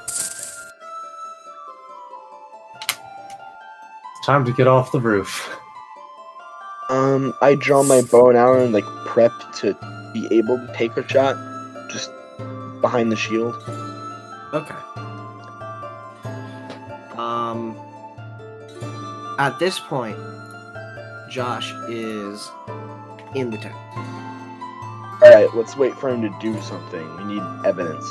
time 4.24 4.44
to 4.44 4.52
get 4.52 4.66
off 4.66 4.92
the 4.92 5.00
roof. 5.00 5.54
Um, 6.88 7.34
I 7.42 7.54
draw 7.54 7.82
my 7.82 8.02
bow 8.02 8.28
and 8.28 8.38
arrow 8.38 8.62
and 8.62 8.72
like 8.72 8.84
prep 9.06 9.32
to 9.56 9.74
be 10.12 10.28
able 10.30 10.58
to 10.58 10.72
take 10.74 10.96
a 10.96 11.08
shot, 11.08 11.36
just 11.90 12.10
behind 12.80 13.10
the 13.10 13.16
shield. 13.16 13.54
Okay. 14.52 14.74
Um. 17.16 17.78
At 19.38 19.58
this 19.58 19.78
point, 19.80 20.18
Josh 21.30 21.72
is 21.88 22.50
in 23.34 23.50
the 23.50 23.58
tent. 23.58 23.74
All 25.22 25.30
right, 25.30 25.48
let's 25.54 25.76
wait 25.76 25.94
for 25.94 26.08
him 26.08 26.22
to 26.22 26.36
do 26.40 26.60
something. 26.62 27.16
We 27.16 27.24
need 27.34 27.42
evidence. 27.64 28.04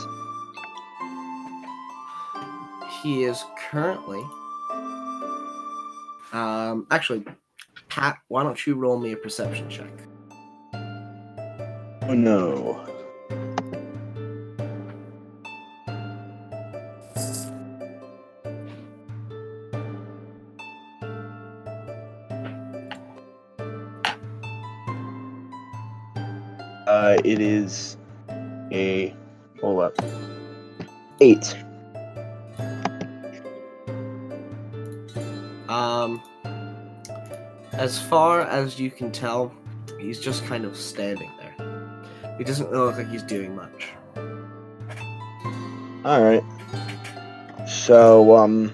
He 3.02 3.24
is 3.24 3.44
currently. 3.70 4.24
Um. 6.32 6.88
Actually, 6.92 7.26
Pat, 7.90 8.20
why 8.30 8.44
don't 8.44 8.66
you 8.66 8.76
roll 8.76 8.98
me 8.98 9.12
a 9.12 9.18
perception 9.18 9.70
check? 9.70 9.92
Oh 12.04 12.14
no. 12.14 12.91
Uh, 26.92 27.16
it 27.24 27.40
is 27.40 27.96
a 28.74 29.16
hold 29.62 29.82
up 29.82 29.96
eight. 31.22 31.56
Um. 35.70 36.22
As 37.72 37.98
far 37.98 38.42
as 38.42 38.78
you 38.78 38.92
can 38.92 39.10
tell, 39.10 39.54
he's 40.02 40.20
just 40.20 40.46
kind 40.46 40.66
of 40.66 40.76
standing 40.76 41.32
there. 41.40 42.36
He 42.38 42.44
doesn't 42.44 42.74
look 42.74 42.98
like 42.98 43.10
he's 43.10 43.24
doing 43.24 43.56
much. 43.56 43.88
All 46.04 46.22
right. 46.22 46.44
So 47.70 48.36
um, 48.36 48.70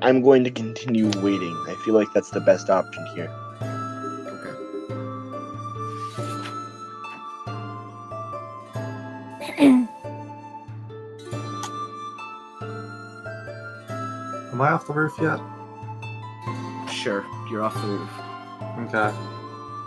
I'm 0.00 0.22
going 0.22 0.42
to 0.44 0.50
continue 0.50 1.10
waiting. 1.20 1.54
I 1.68 1.74
feel 1.84 1.92
like 1.92 2.08
that's 2.14 2.30
the 2.30 2.40
best 2.40 2.70
option 2.70 3.04
here. 3.14 3.30
Off 14.86 14.94
the 14.94 15.00
roof 15.00 15.14
yet? 15.20 15.40
Sure, 16.90 17.24
you're 17.50 17.62
off 17.62 17.74
the 17.74 17.86
roof. 17.86 18.10
Okay. 18.80 19.16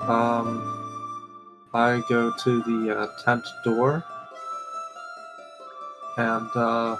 Um, 0.02 0.76
I 1.74 2.02
go 2.10 2.34
to 2.44 2.62
the 2.64 2.98
uh, 2.98 3.08
tent 3.24 3.46
door 3.64 4.04
and 6.18 6.50
uh, 6.56 6.98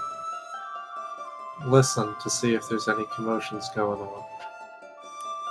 listen 1.66 2.14
to 2.22 2.30
see 2.30 2.54
if 2.54 2.68
there's 2.68 2.88
any 2.88 3.04
commotions 3.14 3.68
going 3.74 4.00
on. 4.00 4.24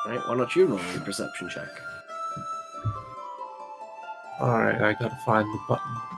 Alright, 0.05 0.27
why 0.27 0.37
don't 0.37 0.55
you 0.55 0.65
roll 0.65 0.79
a 0.79 0.99
perception 1.01 1.49
check? 1.49 1.69
All 4.39 4.57
right, 4.57 4.81
I 4.81 4.93
gotta 4.93 5.17
find 5.25 5.45
the 5.53 5.59
button. 5.67 6.08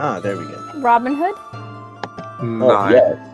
Ah, 0.00 0.20
there 0.20 0.36
we 0.36 0.44
go. 0.46 0.72
Robin 0.76 1.14
Hood. 1.14 1.34
Oh 2.40 2.44
Nine. 2.44 2.92
yeah, 2.92 3.24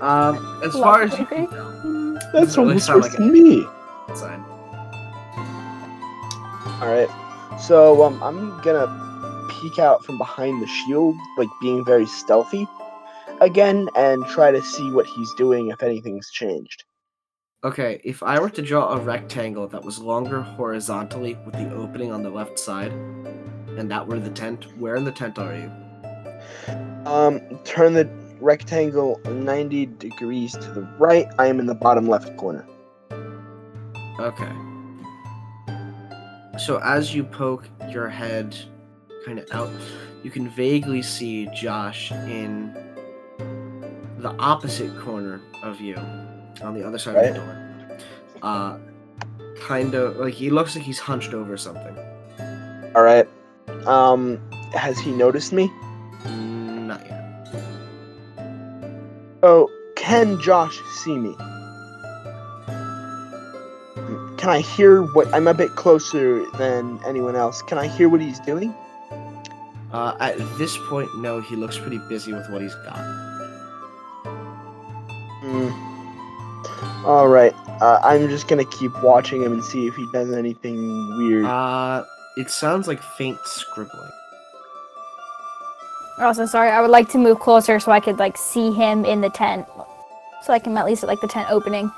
Um, 0.00 0.60
as 0.64 0.72
far 0.72 1.02
as 1.02 1.12
you 1.16 1.24
Lovely. 1.30 1.46
can 1.46 2.14
that's 2.32 2.56
really 2.56 2.68
almost 2.70 2.86
sound 2.86 3.02
like 3.02 3.12
than 3.12 3.30
me. 3.32 3.64
outside. 4.08 4.40
All 6.80 6.88
right. 6.88 7.08
So 7.60 8.02
um, 8.02 8.20
I'm 8.22 8.60
gonna 8.62 8.88
peek 9.60 9.78
out 9.78 10.04
from 10.04 10.18
behind 10.18 10.60
the 10.60 10.66
shield, 10.66 11.14
like 11.38 11.48
being 11.60 11.84
very 11.84 12.06
stealthy, 12.06 12.66
again, 13.40 13.88
and 13.94 14.24
try 14.26 14.50
to 14.50 14.60
see 14.62 14.90
what 14.90 15.06
he's 15.06 15.32
doing 15.34 15.68
if 15.68 15.82
anything's 15.82 16.28
changed. 16.32 16.82
Okay, 17.62 18.00
if 18.02 18.24
I 18.24 18.40
were 18.40 18.50
to 18.50 18.62
draw 18.62 18.88
a 18.94 18.98
rectangle 18.98 19.68
that 19.68 19.84
was 19.84 20.00
longer 20.00 20.40
horizontally 20.42 21.36
with 21.44 21.54
the 21.54 21.72
opening 21.72 22.10
on 22.10 22.24
the 22.24 22.30
left 22.30 22.58
side, 22.58 22.92
and 23.78 23.90
that 23.90 24.06
were 24.06 24.18
the 24.18 24.30
tent, 24.30 24.66
where 24.78 24.96
in 24.96 25.04
the 25.04 25.12
tent 25.12 25.38
are 25.38 25.54
you? 25.54 25.70
Um, 27.06 27.40
turn 27.64 27.94
the 27.94 28.08
rectangle 28.40 29.20
90 29.24 29.86
degrees 29.86 30.52
to 30.52 30.70
the 30.72 30.82
right. 30.98 31.26
I 31.38 31.46
am 31.46 31.60
in 31.60 31.66
the 31.66 31.74
bottom 31.74 32.08
left 32.08 32.36
corner. 32.36 32.66
Okay. 34.18 34.52
So 36.58 36.80
as 36.84 37.14
you 37.14 37.24
poke 37.24 37.68
your 37.88 38.08
head 38.08 38.56
kind 39.24 39.38
of 39.38 39.48
out, 39.52 39.70
you 40.22 40.30
can 40.30 40.48
vaguely 40.50 41.02
see 41.02 41.48
Josh 41.54 42.12
in 42.12 42.72
the 44.18 44.34
opposite 44.38 44.96
corner 45.00 45.40
of 45.62 45.80
you, 45.80 45.96
on 46.62 46.74
the 46.74 46.86
other 46.86 46.98
side 46.98 47.16
of 47.16 47.34
the 47.34 47.40
door. 47.40 47.98
Uh, 48.42 48.78
kind 49.60 49.94
of 49.94 50.16
like 50.16 50.34
he 50.34 50.50
looks 50.50 50.76
like 50.76 50.84
he's 50.84 50.98
hunched 50.98 51.32
over 51.32 51.56
something. 51.56 51.96
All 52.94 53.02
right. 53.02 53.28
Um, 53.86 54.40
has 54.74 54.98
he 54.98 55.10
noticed 55.12 55.52
me? 55.52 55.70
Mm, 56.24 56.86
Not 56.86 57.04
yet. 57.06 57.18
Oh, 59.42 59.68
can 59.96 60.40
Josh 60.40 60.78
see 61.02 61.16
me? 61.16 61.34
Can 64.38 64.50
I 64.50 64.60
hear 64.60 65.02
what? 65.02 65.32
I'm 65.32 65.46
a 65.46 65.54
bit 65.54 65.70
closer 65.76 66.44
than 66.58 66.98
anyone 67.06 67.36
else. 67.36 67.62
Can 67.62 67.78
I 67.78 67.86
hear 67.86 68.08
what 68.08 68.20
he's 68.20 68.40
doing? 68.40 68.74
Uh, 69.92 70.16
at 70.20 70.36
this 70.58 70.76
point, 70.88 71.08
no. 71.18 71.40
He 71.40 71.54
looks 71.54 71.78
pretty 71.78 71.98
busy 72.08 72.32
with 72.32 72.48
what 72.50 72.60
he's 72.62 72.74
got. 72.76 72.98
Hmm. 75.44 77.06
All 77.06 77.28
right. 77.28 77.52
Uh, 77.80 78.00
I'm 78.02 78.28
just 78.28 78.48
gonna 78.48 78.64
keep 78.64 78.90
watching 79.02 79.42
him 79.42 79.52
and 79.52 79.62
see 79.62 79.86
if 79.86 79.94
he 79.94 80.06
does 80.12 80.32
anything 80.32 81.16
weird. 81.18 81.44
Uh, 81.44 82.04
it 82.36 82.50
sounds 82.50 82.88
like 82.88 83.02
faint 83.02 83.38
scribbling. 83.44 84.10
Also, 86.18 86.46
sorry, 86.46 86.70
I 86.70 86.80
would 86.80 86.90
like 86.90 87.08
to 87.10 87.18
move 87.18 87.40
closer 87.40 87.80
so 87.80 87.90
I 87.90 88.00
could 88.00 88.18
like 88.18 88.36
see 88.36 88.72
him 88.72 89.04
in 89.04 89.20
the 89.20 89.30
tent, 89.30 89.66
so 90.42 90.52
I 90.52 90.58
can 90.58 90.76
at 90.76 90.84
least 90.86 91.02
like 91.02 91.20
the 91.20 91.28
tent 91.28 91.50
opening. 91.50 91.90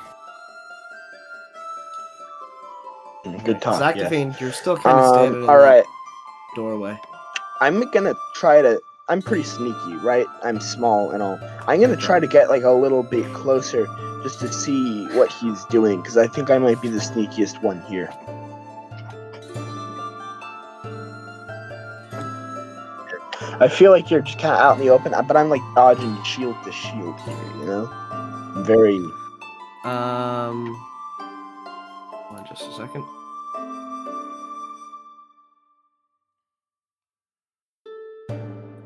Good 3.44 3.60
talk. 3.60 3.96
yeah. 3.96 4.08
You're 4.38 4.52
still 4.52 4.76
kind 4.76 4.98
of 4.98 5.08
standing 5.14 5.34
Um, 5.34 5.44
in 5.44 5.50
all 5.50 5.58
that 5.58 5.64
right. 5.64 5.84
doorway. 6.54 6.98
I'm 7.60 7.80
gonna 7.90 8.14
try 8.34 8.62
to. 8.62 8.80
I'm 9.08 9.20
pretty 9.20 9.42
sneaky, 9.42 9.96
right? 9.96 10.26
I'm 10.42 10.60
small 10.60 11.10
and 11.10 11.22
all. 11.22 11.38
I'm 11.66 11.80
gonna 11.80 11.96
try 11.96 12.20
to 12.20 12.26
get 12.26 12.48
like 12.48 12.62
a 12.62 12.70
little 12.70 13.02
bit 13.02 13.30
closer 13.34 13.86
just 14.22 14.40
to 14.40 14.52
see 14.52 15.06
what 15.16 15.30
he's 15.30 15.64
doing 15.66 16.00
because 16.00 16.16
I 16.16 16.26
think 16.26 16.50
I 16.50 16.58
might 16.58 16.80
be 16.80 16.88
the 16.88 17.00
sneakiest 17.00 17.62
one 17.62 17.80
here. 17.82 18.10
I 23.64 23.68
feel 23.68 23.92
like 23.92 24.11
you're 24.11 24.21
just 24.21 24.38
kind 24.38 24.54
of 24.54 24.61
out 24.61 24.78
in 24.78 24.87
the 24.87 24.92
open, 24.92 25.14
but 25.26 25.38
I'm 25.38 25.49
like 25.49 25.62
dodging 25.75 26.23
shield 26.23 26.54
to 26.64 26.71
shield 26.71 27.18
here, 27.21 27.35
you 27.61 27.64
know? 27.64 27.88
I'm 27.90 28.62
very. 28.62 28.97
Um, 29.85 30.76
hold 32.12 32.40
on 32.40 32.47
just 32.47 32.68
a 32.68 32.73
second. 32.75 33.02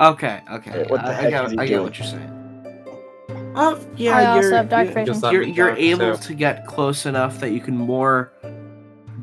Okay, 0.01 0.43
okay. 0.49 0.71
Wait, 0.71 0.91
what 0.91 1.01
the 1.01 1.09
I, 1.09 1.11
I 1.11 1.13
heck 1.15 1.31
got, 1.33 1.47
is 1.47 1.51
he 1.51 1.59
I 1.59 1.67
get 1.67 1.73
doing? 1.73 1.83
what 1.83 1.99
you're 1.99 2.07
saying. 2.07 3.55
Oh, 3.57 3.85
yeah, 3.97 4.17
I 4.17 4.27
also 4.27 4.43
you're, 4.43 4.57
have 4.59 4.69
dark 4.69 4.87
vision. 4.91 5.07
Just 5.07 5.33
you're, 5.33 5.43
you're 5.43 5.71
down, 5.71 5.79
able 5.79 6.17
too. 6.17 6.23
to 6.23 6.35
get 6.35 6.67
close 6.69 7.05
enough 7.05 7.41
that 7.41 7.51
you 7.51 7.61
can 7.61 7.77
more 7.77 8.33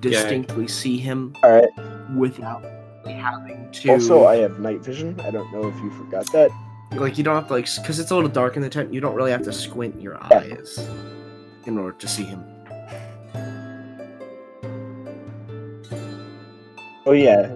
distinctly 0.01 0.67
see 0.67 0.97
him 0.97 1.33
All 1.43 1.61
right. 1.61 2.13
without 2.13 2.61
having 3.13 3.69
to. 3.71 3.89
Also, 3.91 4.25
I 4.25 4.37
have 4.37 4.59
night 4.59 4.81
vision. 4.81 5.19
I 5.21 5.31
don't 5.31 5.51
know 5.51 5.67
if 5.67 5.75
you 5.77 5.89
forgot 5.91 6.31
that. 6.33 6.49
like 6.93 7.17
you 7.17 7.23
don't 7.23 7.35
have 7.35 7.47
to 7.47 7.53
like 7.53 7.65
because 7.75 7.99
it's 7.99 8.11
a 8.11 8.15
little 8.15 8.29
dark 8.29 8.55
in 8.55 8.61
the 8.61 8.69
tent. 8.69 8.93
You 8.93 9.01
don't 9.01 9.15
really 9.15 9.31
have 9.31 9.43
to 9.43 9.53
squint 9.53 9.99
your 10.01 10.17
Yeah. 10.31 10.37
eyes 10.39 10.87
in 11.65 11.77
order 11.77 11.97
to 11.97 12.07
see 12.07 12.23
him. 12.23 12.43
Oh 17.05 17.11
yeah. 17.11 17.55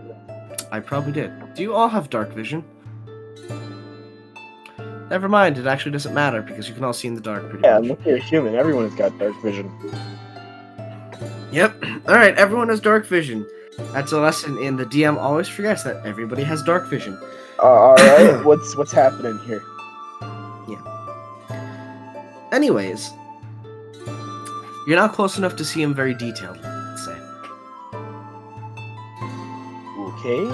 I 0.72 0.80
probably 0.80 1.12
did. 1.12 1.32
Do 1.56 1.62
you 1.64 1.74
all 1.74 1.88
have 1.90 2.10
dark 2.10 2.34
vision? 2.34 2.64
Never 5.10 5.28
mind, 5.28 5.58
it 5.58 5.66
actually 5.66 5.92
doesn't 5.94 6.14
matter 6.14 6.44
because 6.44 6.70
you 6.70 6.76
can 6.76 6.84
all 6.84 6.94
see 6.94 7.08
in 7.08 7.16
the 7.16 7.22
dark 7.22 7.50
pretty 7.50 7.64
Yeah, 7.64 7.80
much. 7.80 7.88
look, 7.90 8.06
you're 8.06 8.18
human. 8.18 8.54
Everyone 8.54 8.84
has 8.88 8.94
got 8.94 9.18
dark 9.18 9.34
vision. 9.42 9.72
Yep. 11.52 11.84
Alright, 12.08 12.36
everyone 12.38 12.70
has 12.70 12.80
dark 12.80 13.08
vision. 13.08 13.48
That's 13.94 14.12
a 14.12 14.20
lesson 14.20 14.58
in 14.58 14.76
the 14.78 14.86
DM 14.86 15.18
always 15.18 15.48
forgets 15.48 15.84
that 15.84 16.06
everybody 16.06 16.44
has 16.44 16.62
dark 16.64 16.88
vision. 16.88 17.18
Uh, 17.60 17.64
all 17.64 17.96
right. 17.96 18.44
what's 18.46 18.76
what's 18.76 18.92
happening 18.92 19.40
here? 19.40 19.64
Yeah. 20.68 20.82
Anyways, 22.52 23.10
you're 24.88 24.98
not 24.98 25.14
close 25.14 25.38
enough 25.38 25.56
to 25.58 25.66
see 25.66 25.82
him 25.82 25.94
very 25.94 26.14
detailed, 26.14 26.60
let's 26.62 27.06
say. 27.06 27.18
Okay. 30.00 30.48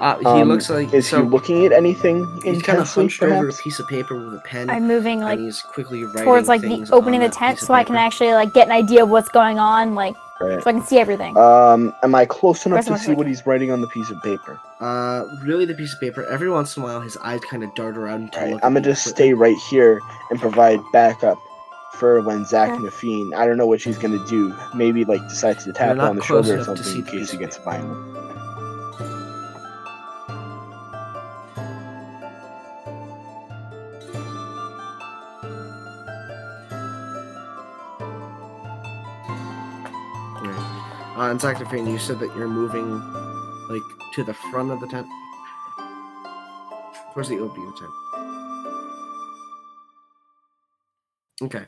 Uh, 0.00 0.18
he 0.18 0.26
Um, 0.26 0.48
looks 0.48 0.68
like 0.68 0.92
Is 0.92 1.08
so 1.08 1.22
he 1.22 1.28
looking 1.28 1.64
at 1.64 1.70
anything 1.70 2.24
he's 2.42 2.60
kind 2.62 2.78
of 2.80 2.88
intensely, 2.88 3.02
hunched 3.04 3.22
over 3.22 3.48
a 3.48 3.52
piece 3.52 3.78
of 3.78 3.86
paper 3.86 4.16
with 4.16 4.34
a 4.34 4.40
pen, 4.44 4.68
I'm 4.68 4.88
moving 4.88 5.20
like 5.20 5.38
and 5.38 5.44
he's 5.46 5.62
quickly 5.62 6.02
writing 6.02 6.24
towards 6.24 6.48
like 6.48 6.60
the 6.60 6.88
opening 6.90 7.20
the 7.20 7.28
tent 7.28 7.60
so 7.60 7.72
I 7.72 7.84
can 7.84 7.94
actually 7.94 8.32
like 8.32 8.52
get 8.52 8.66
an 8.66 8.72
idea 8.72 9.04
of 9.04 9.10
what's 9.10 9.28
going 9.28 9.60
on, 9.60 9.94
like 9.94 10.16
Right. 10.42 10.62
so 10.62 10.70
I 10.70 10.72
can 10.72 10.82
see 10.82 10.98
everything. 10.98 11.36
Um, 11.36 11.94
am 12.02 12.14
I 12.14 12.26
close 12.26 12.66
enough 12.66 12.84
to 12.86 12.90
my 12.92 12.96
see 12.98 13.12
what 13.14 13.26
he's 13.26 13.46
writing 13.46 13.70
on 13.70 13.80
the 13.80 13.86
piece 13.88 14.10
of 14.10 14.22
paper? 14.22 14.60
Uh, 14.80 15.24
really, 15.42 15.64
the 15.64 15.74
piece 15.74 15.94
of 15.94 16.00
paper. 16.00 16.24
Every 16.26 16.50
once 16.50 16.76
in 16.76 16.82
a 16.82 16.86
while, 16.86 17.00
his 17.00 17.16
eyes 17.18 17.40
kind 17.48 17.62
of 17.64 17.74
dart 17.74 17.96
around 17.96 18.32
to 18.32 18.38
Alright, 18.38 18.52
look. 18.54 18.64
I'm 18.64 18.74
gonna 18.74 18.84
just 18.84 19.06
equipment. 19.06 19.16
stay 19.16 19.32
right 19.34 19.56
here 19.70 20.00
and 20.30 20.40
provide 20.40 20.80
backup 20.92 21.38
for 21.94 22.20
when 22.22 22.44
Zach 22.44 22.70
Okay. 22.70 22.76
and 22.78 22.86
Afine. 22.86 23.34
I 23.34 23.46
don't 23.46 23.56
know 23.58 23.66
what 23.66 23.80
she's 23.80 23.98
gonna 23.98 24.24
do. 24.26 24.54
Maybe 24.74 25.04
like 25.04 25.20
decides 25.28 25.64
to 25.64 25.72
tap 25.72 25.96
not 25.96 26.10
on 26.10 26.16
the 26.16 26.22
shoulder 26.22 26.52
or 26.52 26.54
enough 26.54 26.76
to 26.76 26.82
something 26.82 27.04
in 27.04 27.04
case 27.20 27.30
he 27.30 27.38
gets 27.38 27.56
of 27.58 27.64
violent. 27.64 28.31
Uh, 41.22 41.30
and 41.30 41.38
Zactophrine, 41.38 41.88
you 41.88 41.98
said 41.98 42.18
that 42.18 42.34
you're 42.34 42.48
moving, 42.48 42.98
like, 43.70 43.82
to 44.12 44.24
the 44.24 44.34
front 44.34 44.72
of 44.72 44.80
the 44.80 44.88
tent. 44.88 45.06
Towards 47.14 47.28
the 47.28 47.38
opening 47.38 47.68
of 47.68 47.74
the 47.74 47.80
tent. 47.80 47.92
Okay. 51.42 51.64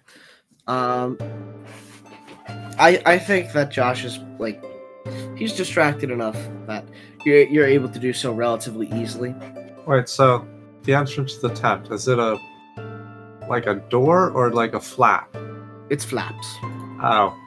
Um, 0.67 1.17
I 2.81 3.01
I 3.07 3.17
think 3.17 3.53
that 3.53 3.71
Josh 3.71 4.05
is 4.05 4.19
like, 4.41 4.61
he's 5.37 5.53
distracted 5.53 6.11
enough 6.11 6.37
that 6.67 6.85
you're 7.25 7.45
you're 7.45 7.67
able 7.67 7.89
to 7.91 8.01
do 8.01 8.13
so 8.13 8.33
relatively 8.33 8.89
easily. 8.93 9.37
Wait, 9.87 10.09
so 10.09 10.45
the 10.83 10.95
entrance 10.95 11.37
to 11.37 11.47
the 11.47 11.55
tent 11.55 11.93
is 11.93 12.09
it 12.09 12.19
a 12.19 12.41
like 13.49 13.67
a 13.67 13.77
door 13.89 14.31
or 14.31 14.51
like 14.51 14.75
a 14.75 14.81
flap? 14.81 15.33
It's 15.91 16.05
flaps. 16.05 16.57
Oh, 17.01 17.39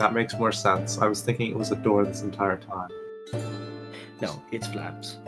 that 0.00 0.14
makes 0.14 0.32
more 0.34 0.50
sense. 0.50 0.96
I 0.96 1.06
was 1.06 1.20
thinking 1.20 1.50
it 1.50 1.56
was 1.56 1.70
a 1.72 1.76
door 1.76 2.06
this 2.06 2.22
entire 2.22 2.56
time. 2.56 2.88
No, 4.22 4.42
it's 4.50 4.66
flaps. 4.66 5.18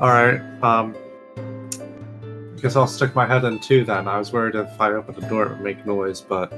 All 0.00 0.08
right. 0.08 0.40
Um, 0.60 0.96
I 1.36 2.60
guess 2.60 2.74
I'll 2.74 2.88
stick 2.88 3.14
my 3.14 3.26
head 3.26 3.44
in 3.44 3.60
too. 3.60 3.84
Then 3.84 4.08
I 4.08 4.18
was 4.18 4.32
worried 4.32 4.56
if 4.56 4.80
I 4.80 4.90
opened 4.90 5.18
the 5.18 5.28
door 5.28 5.44
it 5.44 5.50
would 5.50 5.60
make 5.60 5.86
noise, 5.86 6.20
but 6.20 6.52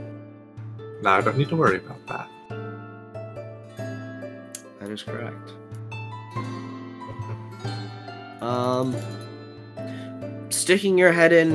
now 1.03 1.19
I 1.19 1.21
don't 1.21 1.37
need 1.37 1.51
to 1.51 1.57
worry 1.57 1.77
about 1.77 2.07
that. 2.07 2.29
That 4.81 4.89
is 4.89 5.03
correct. 5.03 5.53
Um, 8.41 8.97
sticking 10.49 10.97
your 10.97 11.13
head 11.13 11.35
in, 11.35 11.51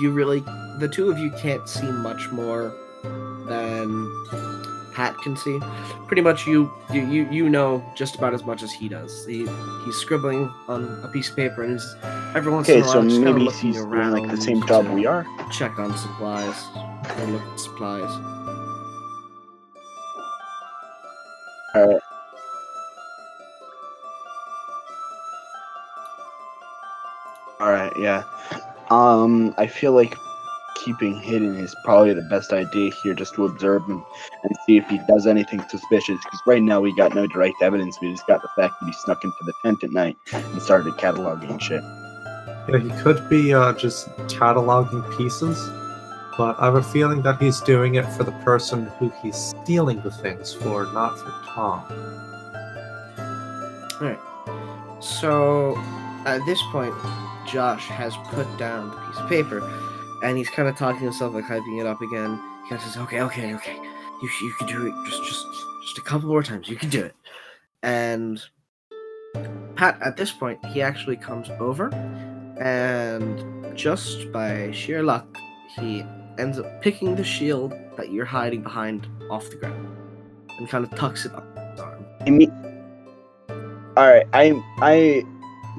you 0.00 0.10
really, 0.10 0.40
the 0.78 0.88
two 0.90 1.10
of 1.10 1.18
you 1.18 1.30
can't 1.32 1.68
see 1.68 1.90
much 1.90 2.30
more 2.30 2.74
than 3.02 4.92
Pat 4.94 5.16
can 5.18 5.36
see. 5.36 5.60
Pretty 6.06 6.22
much, 6.22 6.46
you 6.46 6.70
you 6.92 7.28
you, 7.30 7.48
know 7.48 7.84
just 7.94 8.16
about 8.16 8.34
as 8.34 8.44
much 8.44 8.62
as 8.62 8.72
he 8.72 8.88
does. 8.88 9.24
He 9.26 9.46
he's 9.84 9.96
scribbling 9.96 10.52
on 10.66 11.00
a 11.04 11.08
piece 11.08 11.30
of 11.30 11.36
paper, 11.36 11.62
and 11.62 11.72
he's 11.72 11.96
every 12.34 12.50
once 12.52 12.68
Okay, 12.68 12.78
in 12.78 12.84
a 12.84 12.86
while 12.86 12.94
so 12.94 13.08
just 13.08 13.20
maybe 13.20 13.44
he's 13.46 13.76
doing 13.76 13.78
around 13.78 14.12
like 14.12 14.30
the 14.30 14.40
same 14.40 14.66
job 14.66 14.88
we 14.88 15.06
are. 15.06 15.24
Check 15.52 15.78
on 15.78 15.96
supplies 15.96 16.64
or 16.74 17.26
look 17.26 17.42
at 17.42 17.60
supplies. 17.60 18.10
Alright. 21.76 22.02
Alright, 27.60 27.92
yeah. 27.98 28.24
Um, 28.90 29.54
I 29.58 29.66
feel 29.66 29.92
like 29.92 30.16
keeping 30.84 31.20
hidden 31.20 31.56
is 31.56 31.74
probably 31.84 32.14
the 32.14 32.22
best 32.22 32.52
idea 32.52 32.92
here, 33.02 33.14
just 33.14 33.34
to 33.34 33.44
observe 33.44 33.84
him 33.86 34.04
and 34.44 34.56
see 34.66 34.76
if 34.76 34.88
he 34.88 34.98
does 35.08 35.26
anything 35.26 35.62
suspicious. 35.68 36.18
Because 36.24 36.40
right 36.46 36.62
now 36.62 36.80
we 36.80 36.94
got 36.94 37.14
no 37.14 37.26
direct 37.26 37.60
evidence. 37.62 38.00
We 38.00 38.10
just 38.10 38.26
got 38.26 38.42
the 38.42 38.48
fact 38.56 38.74
that 38.80 38.86
he 38.86 38.92
snuck 38.92 39.24
into 39.24 39.36
the 39.44 39.52
tent 39.62 39.84
at 39.84 39.90
night 39.90 40.16
and 40.32 40.62
started 40.62 40.94
cataloging 40.94 41.60
shit. 41.60 41.82
Yeah, 42.68 42.78
he 42.78 43.02
could 43.02 43.28
be 43.28 43.54
uh, 43.54 43.72
just 43.74 44.08
cataloging 44.28 45.16
pieces, 45.16 45.58
but 46.36 46.58
I 46.60 46.66
have 46.66 46.74
a 46.74 46.82
feeling 46.82 47.22
that 47.22 47.40
he's 47.40 47.60
doing 47.60 47.94
it 47.96 48.06
for 48.12 48.24
the 48.24 48.32
person 48.44 48.86
who 48.98 49.10
he's 49.22 49.36
stealing 49.36 50.00
the 50.02 50.10
things 50.10 50.52
for, 50.54 50.84
not 50.92 51.18
for 51.18 51.30
Tom. 51.54 51.82
Alright. 54.00 54.18
So 55.02 55.76
at 56.26 56.44
this 56.44 56.60
point, 56.70 56.94
Josh 57.46 57.88
has 57.88 58.14
put 58.26 58.46
down 58.58 58.90
the 58.90 58.96
piece 58.96 59.18
of 59.18 59.28
paper, 59.28 59.60
and 60.22 60.36
he's 60.36 60.50
kind 60.50 60.68
of 60.68 60.76
talking 60.76 61.00
himself, 61.02 61.34
like 61.34 61.44
hyping 61.44 61.80
it 61.80 61.86
up 61.86 62.00
again. 62.00 62.40
He 62.64 62.70
kind 62.70 62.80
of 62.80 62.82
says, 62.82 62.96
"Okay, 62.96 63.20
okay, 63.22 63.54
okay, 63.54 63.76
you 64.22 64.28
you 64.42 64.54
can 64.58 64.66
do 64.68 64.86
it. 64.86 64.94
Just 65.06 65.24
just 65.24 65.46
just 65.84 65.98
a 65.98 66.02
couple 66.02 66.28
more 66.28 66.42
times. 66.42 66.68
You 66.68 66.76
can 66.76 66.90
do 66.90 67.04
it." 67.04 67.14
And 67.82 68.40
Pat, 69.76 69.98
at 70.02 70.16
this 70.16 70.32
point, 70.32 70.64
he 70.66 70.82
actually 70.82 71.16
comes 71.16 71.48
over, 71.60 71.92
and 72.60 73.76
just 73.76 74.32
by 74.32 74.70
sheer 74.72 75.02
luck, 75.02 75.26
he 75.76 76.04
ends 76.38 76.58
up 76.58 76.82
picking 76.82 77.14
the 77.14 77.24
shield 77.24 77.72
that 77.96 78.12
you're 78.12 78.24
hiding 78.24 78.62
behind 78.62 79.06
off 79.30 79.48
the 79.50 79.56
ground, 79.56 79.96
and 80.58 80.68
kind 80.68 80.84
of 80.84 80.90
tucks 80.96 81.24
it 81.24 81.34
up 81.34 81.44
his 81.70 81.80
arm. 81.80 82.04
I 82.26 82.30
mean, 82.30 82.50
all 83.96 84.08
right. 84.08 84.26
I 84.32 84.60
I 84.78 85.24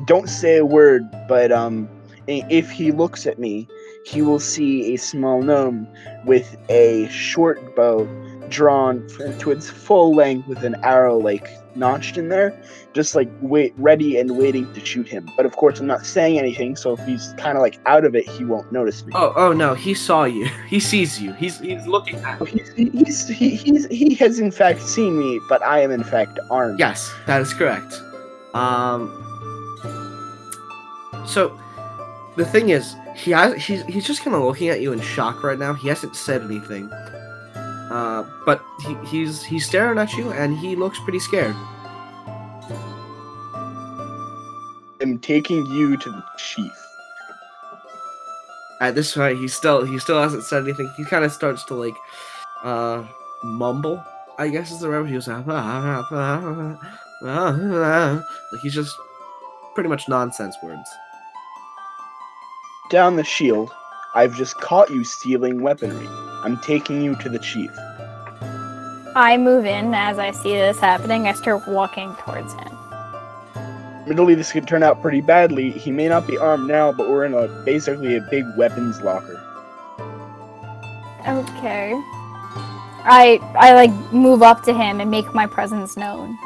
don't 0.06 0.30
say 0.30 0.58
a 0.58 0.66
word, 0.66 1.04
but 1.28 1.52
um, 1.52 1.90
if 2.28 2.70
he 2.70 2.92
looks 2.92 3.26
at 3.26 3.40
me, 3.40 3.68
he 4.04 4.22
will 4.22 4.40
see 4.40 4.94
a 4.94 4.98
small 4.98 5.42
gnome 5.42 5.88
with 6.26 6.58
a 6.70 7.08
short 7.10 7.76
bow 7.76 8.08
drawn 8.50 9.08
to 9.40 9.52
its 9.52 9.70
full 9.70 10.16
length 10.16 10.48
with 10.48 10.64
an 10.64 10.76
arrow 10.84 11.18
like 11.18 11.48
notched 11.76 12.18
in 12.18 12.30
there, 12.30 12.60
just 12.94 13.16
like 13.16 13.30
wait 13.42 13.74
ready 13.78 14.18
and 14.18 14.38
waiting 14.38 14.72
to 14.74 14.84
shoot 14.86 15.08
him. 15.08 15.30
But 15.38 15.46
of 15.46 15.56
course, 15.56 15.80
I'm 15.80 15.88
not 15.88 16.06
saying 16.06 16.40
anything, 16.40 16.76
so 16.76 16.94
if 16.94 17.06
he's 17.06 17.34
kind 17.38 17.58
of 17.58 17.62
like 17.62 17.80
out 17.86 18.06
of 18.06 18.16
it, 18.16 18.28
he 18.28 18.44
won't 18.44 18.72
notice 18.72 19.06
me. 19.06 19.14
Oh, 19.16 19.34
oh 19.36 19.54
no, 19.54 19.74
he 19.76 19.94
saw 19.94 20.24
you. 20.24 20.48
He 20.70 20.80
sees 20.80 21.20
you. 21.20 21.34
He's 21.34 21.60
he's 21.60 21.88
looking 21.88 22.18
at 22.18 22.40
you. 22.54 22.64
He's, 22.64 23.28
he's, 23.28 23.28
he, 23.28 23.56
he's, 23.56 23.88
he 23.88 24.14
has 24.16 24.40
in 24.40 24.52
fact 24.52 24.82
seen 24.82 25.18
me, 25.18 25.40
but 25.50 25.64
I 25.64 25.80
am 25.80 25.90
in 25.90 26.04
fact 26.04 26.40
armed. 26.52 26.80
Yes, 26.80 27.12
that 27.26 27.42
is 27.42 27.54
correct. 27.54 28.02
Um 28.54 29.10
So 31.26 31.60
the 32.36 32.46
thing 32.46 32.70
is, 32.70 32.96
he 33.24 33.32
has 33.32 33.56
he's 33.64 33.84
he's 33.86 34.08
just 34.08 34.24
kind 34.24 34.36
of 34.36 34.44
looking 34.44 34.70
at 34.70 34.82
you 34.82 34.94
in 34.94 35.02
shock 35.02 35.44
right 35.44 35.60
now. 35.60 35.74
He 35.74 35.88
hasn't 35.90 36.16
said 36.16 36.42
anything. 36.42 36.92
Uh, 36.92 38.24
but 38.46 38.64
he, 38.86 38.96
he's 39.08 39.44
he's 39.44 39.66
staring 39.66 39.98
at 39.98 40.14
you 40.14 40.32
and 40.32 40.58
he 40.58 40.76
looks 40.76 41.00
pretty 41.00 41.20
scared. 41.20 41.56
I'm 45.02 45.18
taking 45.20 45.66
you 45.66 45.98
to 45.98 46.10
the 46.10 46.24
chief. 46.38 46.72
At 48.82 48.96
this 48.96 49.16
point, 49.16 49.40
he 49.40 49.48
still 49.48 49.86
he 49.86 50.00
still 50.00 50.22
hasn't 50.22 50.44
said 50.44 50.64
anything. 50.64 50.92
He 50.96 51.04
kind 51.04 51.26
of 51.26 51.32
starts 51.32 51.64
to 51.66 51.74
like 51.74 51.96
uh 52.64 53.04
mumble. 53.44 54.04
I 54.38 54.48
guess 54.48 54.72
is 54.72 54.80
the 54.80 54.90
right 54.90 55.00
word. 55.00 55.10
He 55.10 55.16
was 55.16 55.28
ah, 55.28 55.44
ah, 55.48 56.78
ah, 57.24 58.24
like 58.52 58.62
he's 58.62 58.74
just 58.74 58.96
pretty 59.74 59.90
much 59.90 60.08
nonsense 60.08 60.56
words. 60.64 60.90
Down 62.90 63.16
the 63.16 63.24
shield. 63.24 63.72
I've 64.16 64.36
just 64.36 64.60
caught 64.60 64.90
you 64.90 65.04
stealing 65.04 65.62
weaponry. 65.62 66.08
I'm 66.44 66.58
taking 66.62 67.02
you 67.04 67.16
to 67.18 67.30
the 67.30 67.38
chief. 67.38 67.72
I 69.16 69.38
move 69.38 69.66
in 69.66 69.94
as 69.94 70.18
I 70.18 70.32
see 70.32 70.54
this 70.54 70.80
happening. 70.80 71.28
I 71.28 71.34
start 71.34 71.68
walking 71.68 72.16
towards 72.16 72.54
him. 72.54 72.78
Admittedly, 74.02 74.34
this 74.34 74.52
could 74.52 74.68
turn 74.68 74.82
out 74.82 75.02
pretty 75.04 75.22
badly. 75.22 75.70
He 75.70 75.92
may 75.92 76.08
not 76.08 76.26
be 76.26 76.38
armed 76.38 76.68
now, 76.68 76.92
but 76.92 77.08
we're 77.08 77.26
in 77.26 77.36
a 77.36 77.48
basically 77.64 78.16
a 78.16 78.22
big 78.22 78.46
weapons 78.58 79.02
locker. 79.02 79.40
Okay. 81.28 81.94
I 83.06 83.40
I 83.56 83.74
like 83.74 83.92
move 84.12 84.42
up 84.42 84.64
to 84.64 84.74
him 84.74 85.00
and 85.00 85.12
make 85.12 85.32
my 85.36 85.46
presence 85.46 85.96
known. 85.96 86.38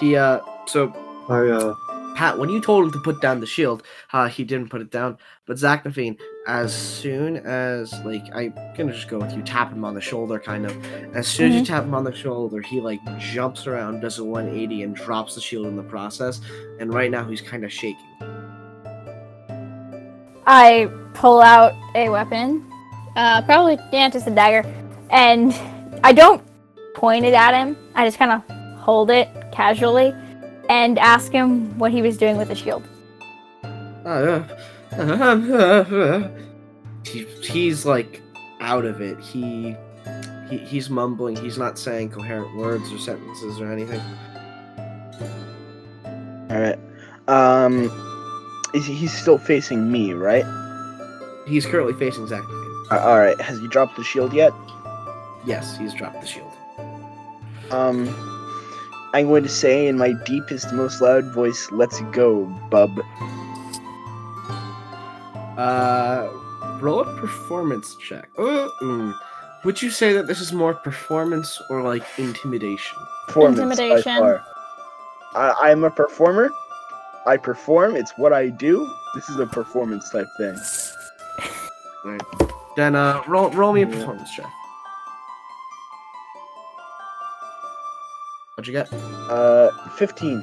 He 0.00 0.16
uh 0.16 0.40
so 0.66 0.92
I 1.28 1.48
uh, 1.48 1.74
Pat, 2.16 2.38
when 2.38 2.48
you 2.48 2.62
told 2.62 2.86
him 2.86 2.90
to 2.92 2.98
put 3.00 3.20
down 3.20 3.40
the 3.40 3.46
shield, 3.46 3.82
uh, 4.14 4.26
he 4.26 4.42
didn't 4.42 4.70
put 4.70 4.80
it 4.80 4.90
down. 4.90 5.18
But 5.44 5.58
Zach 5.58 5.84
Zachnafine, 5.84 6.18
as 6.46 6.74
soon 6.74 7.36
as 7.36 7.92
like 8.06 8.24
I'm 8.34 8.54
gonna 8.74 8.94
just 8.94 9.08
go 9.08 9.18
with 9.18 9.36
you, 9.36 9.42
tap 9.42 9.70
him 9.70 9.84
on 9.84 9.94
the 9.94 10.00
shoulder, 10.00 10.38
kind 10.38 10.64
of. 10.64 10.72
As 11.14 11.28
soon 11.28 11.52
as 11.52 11.56
you 11.56 11.64
tap 11.66 11.84
him 11.84 11.94
on 11.94 12.04
the 12.04 12.14
shoulder, 12.14 12.62
he 12.62 12.80
like 12.80 13.00
jumps 13.18 13.66
around, 13.66 14.00
does 14.00 14.18
a 14.18 14.24
180, 14.24 14.82
and 14.84 14.96
drops 14.96 15.34
the 15.34 15.42
shield 15.42 15.66
in 15.66 15.76
the 15.76 15.82
process. 15.82 16.40
And 16.80 16.94
right 16.94 17.10
now 17.10 17.22
he's 17.28 17.42
kind 17.42 17.66
of 17.66 17.70
shaking. 17.70 18.06
I 20.46 20.90
pull 21.12 21.42
out 21.42 21.74
a 21.94 22.08
weapon, 22.08 22.64
uh, 23.14 23.42
probably 23.42 23.78
yeah, 23.92 24.08
just 24.08 24.26
a 24.26 24.30
dagger, 24.30 24.66
and 25.10 25.52
I 26.02 26.14
don't 26.14 26.42
point 26.94 27.26
it 27.26 27.34
at 27.34 27.52
him. 27.52 27.76
I 27.94 28.06
just 28.06 28.16
kind 28.16 28.32
of 28.32 28.80
hold 28.80 29.10
it 29.10 29.28
casually 29.52 30.14
and 30.68 30.98
ask 30.98 31.32
him 31.32 31.78
what 31.78 31.92
he 31.92 32.02
was 32.02 32.16
doing 32.16 32.36
with 32.36 32.48
the 32.48 32.54
shield. 32.54 32.86
he, 37.04 37.24
he's 37.42 37.84
like 37.84 38.22
out 38.60 38.84
of 38.84 39.00
it. 39.00 39.18
He, 39.20 39.76
he 40.48 40.58
he's 40.58 40.88
mumbling. 40.88 41.36
He's 41.36 41.58
not 41.58 41.78
saying 41.78 42.10
coherent 42.10 42.56
words 42.56 42.92
or 42.92 42.98
sentences 42.98 43.60
or 43.60 43.72
anything. 43.72 44.00
All 46.50 46.60
right. 46.60 46.78
Um, 47.28 47.90
is 48.74 48.86
he, 48.86 48.94
he's 48.94 49.12
still 49.12 49.38
facing 49.38 49.90
me, 49.90 50.12
right? 50.12 50.44
He's 51.46 51.66
currently 51.66 51.94
facing 51.94 52.26
Zach. 52.26 52.42
Uh, 52.90 53.00
all 53.00 53.18
right. 53.18 53.40
Has 53.40 53.58
he 53.58 53.68
dropped 53.68 53.96
the 53.96 54.04
shield 54.04 54.32
yet? 54.32 54.52
Yes, 55.44 55.76
he's 55.76 55.94
dropped 55.94 56.20
the 56.20 56.26
shield. 56.26 56.52
Um, 57.70 58.35
I'm 59.16 59.28
going 59.28 59.44
to 59.44 59.48
say 59.48 59.86
in 59.86 59.96
my 59.96 60.12
deepest, 60.12 60.74
most 60.74 61.00
loud 61.00 61.24
voice, 61.32 61.70
"Let's 61.72 62.02
go, 62.12 62.44
bub." 62.68 63.00
Uh, 65.56 66.28
roll 66.82 67.00
a 67.00 67.16
performance 67.18 67.96
check. 67.96 68.28
Uh, 68.36 68.68
mm. 68.82 69.14
Would 69.64 69.80
you 69.80 69.88
say 69.88 70.12
that 70.12 70.26
this 70.26 70.38
is 70.38 70.52
more 70.52 70.74
performance 70.74 71.58
or 71.70 71.80
like 71.80 72.02
intimidation? 72.18 72.98
Performance 73.28 73.56
by 73.56 73.62
Intimidation. 73.62 74.18
far. 74.18 74.44
I, 75.34 75.70
I'm 75.70 75.84
a 75.84 75.90
performer. 75.90 76.50
I 77.24 77.38
perform. 77.38 77.96
It's 77.96 78.12
what 78.18 78.34
I 78.34 78.50
do. 78.50 78.86
This 79.14 79.30
is 79.30 79.38
a 79.38 79.46
performance 79.46 80.10
type 80.10 80.28
thing. 80.36 80.58
Then 82.76 82.94
uh, 82.94 83.22
roll 83.26 83.48
roll 83.52 83.72
me 83.72 83.80
a 83.80 83.86
performance 83.86 84.30
check. 84.36 84.44
What'd 88.56 88.68
you 88.68 88.72
get? 88.72 88.90
Uh, 88.92 89.70
15. 89.96 90.40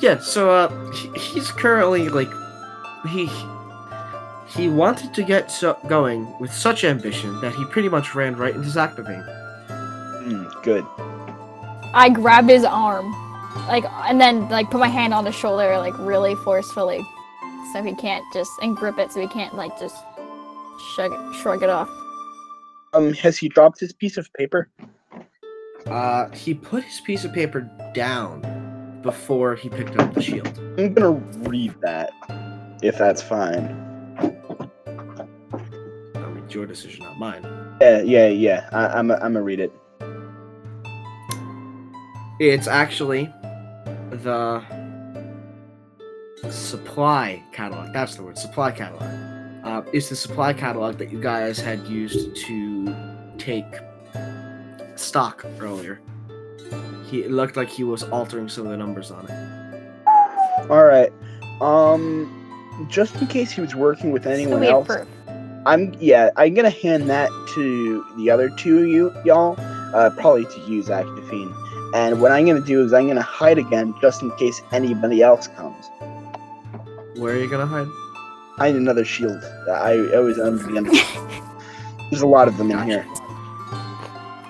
Yeah, 0.00 0.18
so 0.18 0.50
uh, 0.50 0.92
he, 0.92 1.08
he's 1.18 1.50
currently 1.50 2.08
like, 2.08 2.30
he 3.10 3.30
he 4.46 4.66
wanted 4.70 5.12
to 5.12 5.22
get 5.22 5.50
so- 5.50 5.78
going 5.88 6.26
with 6.40 6.50
such 6.50 6.84
ambition 6.84 7.38
that 7.42 7.54
he 7.54 7.66
pretty 7.66 7.90
much 7.90 8.14
ran 8.14 8.34
right 8.34 8.54
into 8.54 8.66
Zachnafine. 8.66 9.22
Hmm, 10.24 10.62
good. 10.62 10.86
I 11.92 12.08
grab 12.08 12.48
his 12.48 12.64
arm, 12.64 13.12
like, 13.68 13.84
and 14.06 14.18
then 14.18 14.48
like 14.48 14.70
put 14.70 14.80
my 14.80 14.88
hand 14.88 15.12
on 15.12 15.26
his 15.26 15.34
shoulder, 15.34 15.76
like 15.76 15.96
really 15.98 16.34
forcefully, 16.36 17.06
so 17.74 17.82
he 17.82 17.94
can't 17.96 18.24
just 18.32 18.50
and 18.62 18.74
grip 18.74 18.98
it, 18.98 19.12
so 19.12 19.20
he 19.20 19.28
can't 19.28 19.54
like 19.54 19.78
just 19.78 19.96
shrug 20.94 21.12
it, 21.12 21.34
shrug 21.42 21.62
it 21.62 21.68
off. 21.68 21.90
Um, 22.94 23.12
has 23.14 23.36
he 23.36 23.50
dropped 23.50 23.80
his 23.80 23.92
piece 23.92 24.16
of 24.16 24.32
paper? 24.32 24.70
Uh, 25.90 26.28
he 26.30 26.54
put 26.54 26.84
his 26.84 27.00
piece 27.00 27.24
of 27.24 27.32
paper 27.32 27.68
down 27.94 29.00
before 29.02 29.54
he 29.54 29.68
picked 29.68 29.96
up 29.98 30.12
the 30.12 30.20
shield. 30.20 30.58
I'm 30.76 30.92
gonna 30.92 31.12
read 31.48 31.74
that, 31.80 32.10
if 32.82 32.98
that's 32.98 33.22
fine. 33.22 33.74
I 34.86 36.20
mean, 36.28 36.44
it's 36.44 36.54
your 36.54 36.66
decision, 36.66 37.04
not 37.04 37.18
mine. 37.18 37.42
Yeah, 37.80 38.02
yeah, 38.02 38.28
yeah. 38.28 38.68
I, 38.72 38.86
I'm, 38.98 39.10
I'm 39.10 39.18
gonna 39.18 39.42
read 39.42 39.60
it. 39.60 39.72
It's 42.40 42.68
actually 42.68 43.32
the 44.10 44.62
supply 46.50 47.42
catalog. 47.52 47.92
That's 47.92 48.14
the 48.14 48.22
word, 48.22 48.38
supply 48.38 48.70
catalog. 48.72 49.02
Uh, 49.64 49.82
it's 49.92 50.08
the 50.08 50.16
supply 50.16 50.52
catalog 50.52 50.98
that 50.98 51.10
you 51.10 51.20
guys 51.20 51.58
had 51.58 51.86
used 51.86 52.36
to 52.46 52.94
take 53.38 53.64
stock 54.98 55.44
earlier. 55.60 56.00
He 57.06 57.22
it 57.22 57.30
looked 57.30 57.56
like 57.56 57.68
he 57.68 57.84
was 57.84 58.02
altering 58.04 58.48
some 58.48 58.66
of 58.66 58.70
the 58.70 58.76
numbers 58.76 59.10
on 59.10 59.26
it. 59.28 60.70
All 60.70 60.84
right. 60.84 61.12
Um, 61.60 62.86
just 62.88 63.16
in 63.16 63.26
case 63.26 63.50
he 63.50 63.60
was 63.60 63.74
working 63.74 64.12
with 64.12 64.26
anyone 64.26 64.60
we 64.60 64.68
else, 64.68 64.86
proof. 64.86 65.08
I'm 65.66 65.94
yeah. 65.98 66.30
I'm 66.36 66.54
gonna 66.54 66.70
hand 66.70 67.08
that 67.10 67.30
to 67.54 68.04
the 68.16 68.30
other 68.30 68.50
two 68.50 68.78
of 68.80 68.88
you, 68.88 69.14
y'all. 69.24 69.58
Uh, 69.94 70.10
probably 70.10 70.44
to 70.44 70.60
use 70.60 70.88
Actifine. 70.88 71.54
And 71.94 72.20
what 72.20 72.30
I'm 72.30 72.46
gonna 72.46 72.60
do 72.60 72.84
is 72.84 72.92
I'm 72.92 73.08
gonna 73.08 73.22
hide 73.22 73.58
again, 73.58 73.94
just 74.00 74.20
in 74.20 74.30
case 74.36 74.60
anybody 74.72 75.22
else 75.22 75.48
comes. 75.48 75.86
Where 77.16 77.34
are 77.34 77.38
you 77.38 77.48
gonna 77.48 77.66
hide? 77.66 77.88
I 78.58 78.70
need 78.70 78.78
another 78.78 79.04
shield. 79.04 79.42
I, 79.68 79.92
I 80.14 80.18
was 80.18 80.38
under 80.38 80.62
the 80.62 80.76
under. 80.76 80.90
There's 82.10 82.22
a 82.22 82.26
lot 82.26 82.48
of 82.48 82.56
them 82.58 82.70
in 82.70 82.82
here. 82.82 83.06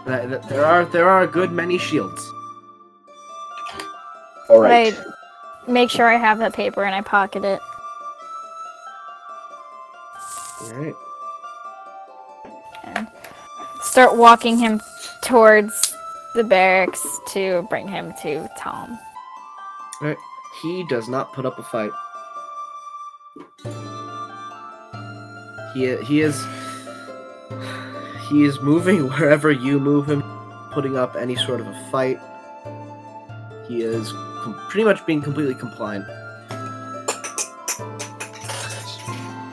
Th- 0.09 0.27
th- 0.27 0.43
There 0.49 0.65
are 0.65 0.87
there 0.87 1.07
are 1.07 1.23
a 1.23 1.27
good 1.27 1.53
many 1.53 1.77
shields. 1.77 2.33
All 4.49 4.59
right. 4.61 4.99
I 4.99 5.71
make 5.71 5.91
sure 5.91 6.09
I 6.09 6.17
have 6.17 6.39
that 6.39 6.55
paper 6.55 6.83
and 6.83 6.95
I 6.95 7.03
pocket 7.03 7.45
it. 7.45 7.61
All 10.63 10.73
right. 10.73 10.95
and 12.85 13.07
start 13.83 14.17
walking 14.17 14.57
him 14.57 14.81
towards 15.23 15.95
the 16.35 16.43
barracks 16.43 17.07
to 17.33 17.67
bring 17.69 17.87
him 17.87 18.15
to 18.23 18.49
Tom. 18.59 18.99
All 20.01 20.09
right. 20.09 20.17
He 20.63 20.85
does 20.89 21.07
not 21.07 21.35
put 21.35 21.45
up 21.45 21.59
a 21.59 21.63
fight. 21.63 21.91
He 25.75 25.95
he 25.97 26.23
is 26.23 26.43
he 28.29 28.45
is 28.45 28.61
moving 28.61 29.09
wherever 29.11 29.51
you 29.51 29.81
move 29.81 30.09
him, 30.09 30.23
putting 30.73 30.97
up 30.97 31.17
any 31.17 31.37
sort 31.37 31.61
of 31.61 31.67
a 31.67 31.91
fight. 31.91 32.21
He 33.67 33.83
is 33.83 34.13
com- 34.43 34.59
pretty 34.69 34.85
much 34.85 35.05
being 35.07 35.21
completely 35.23 35.55
compliant. 35.55 36.05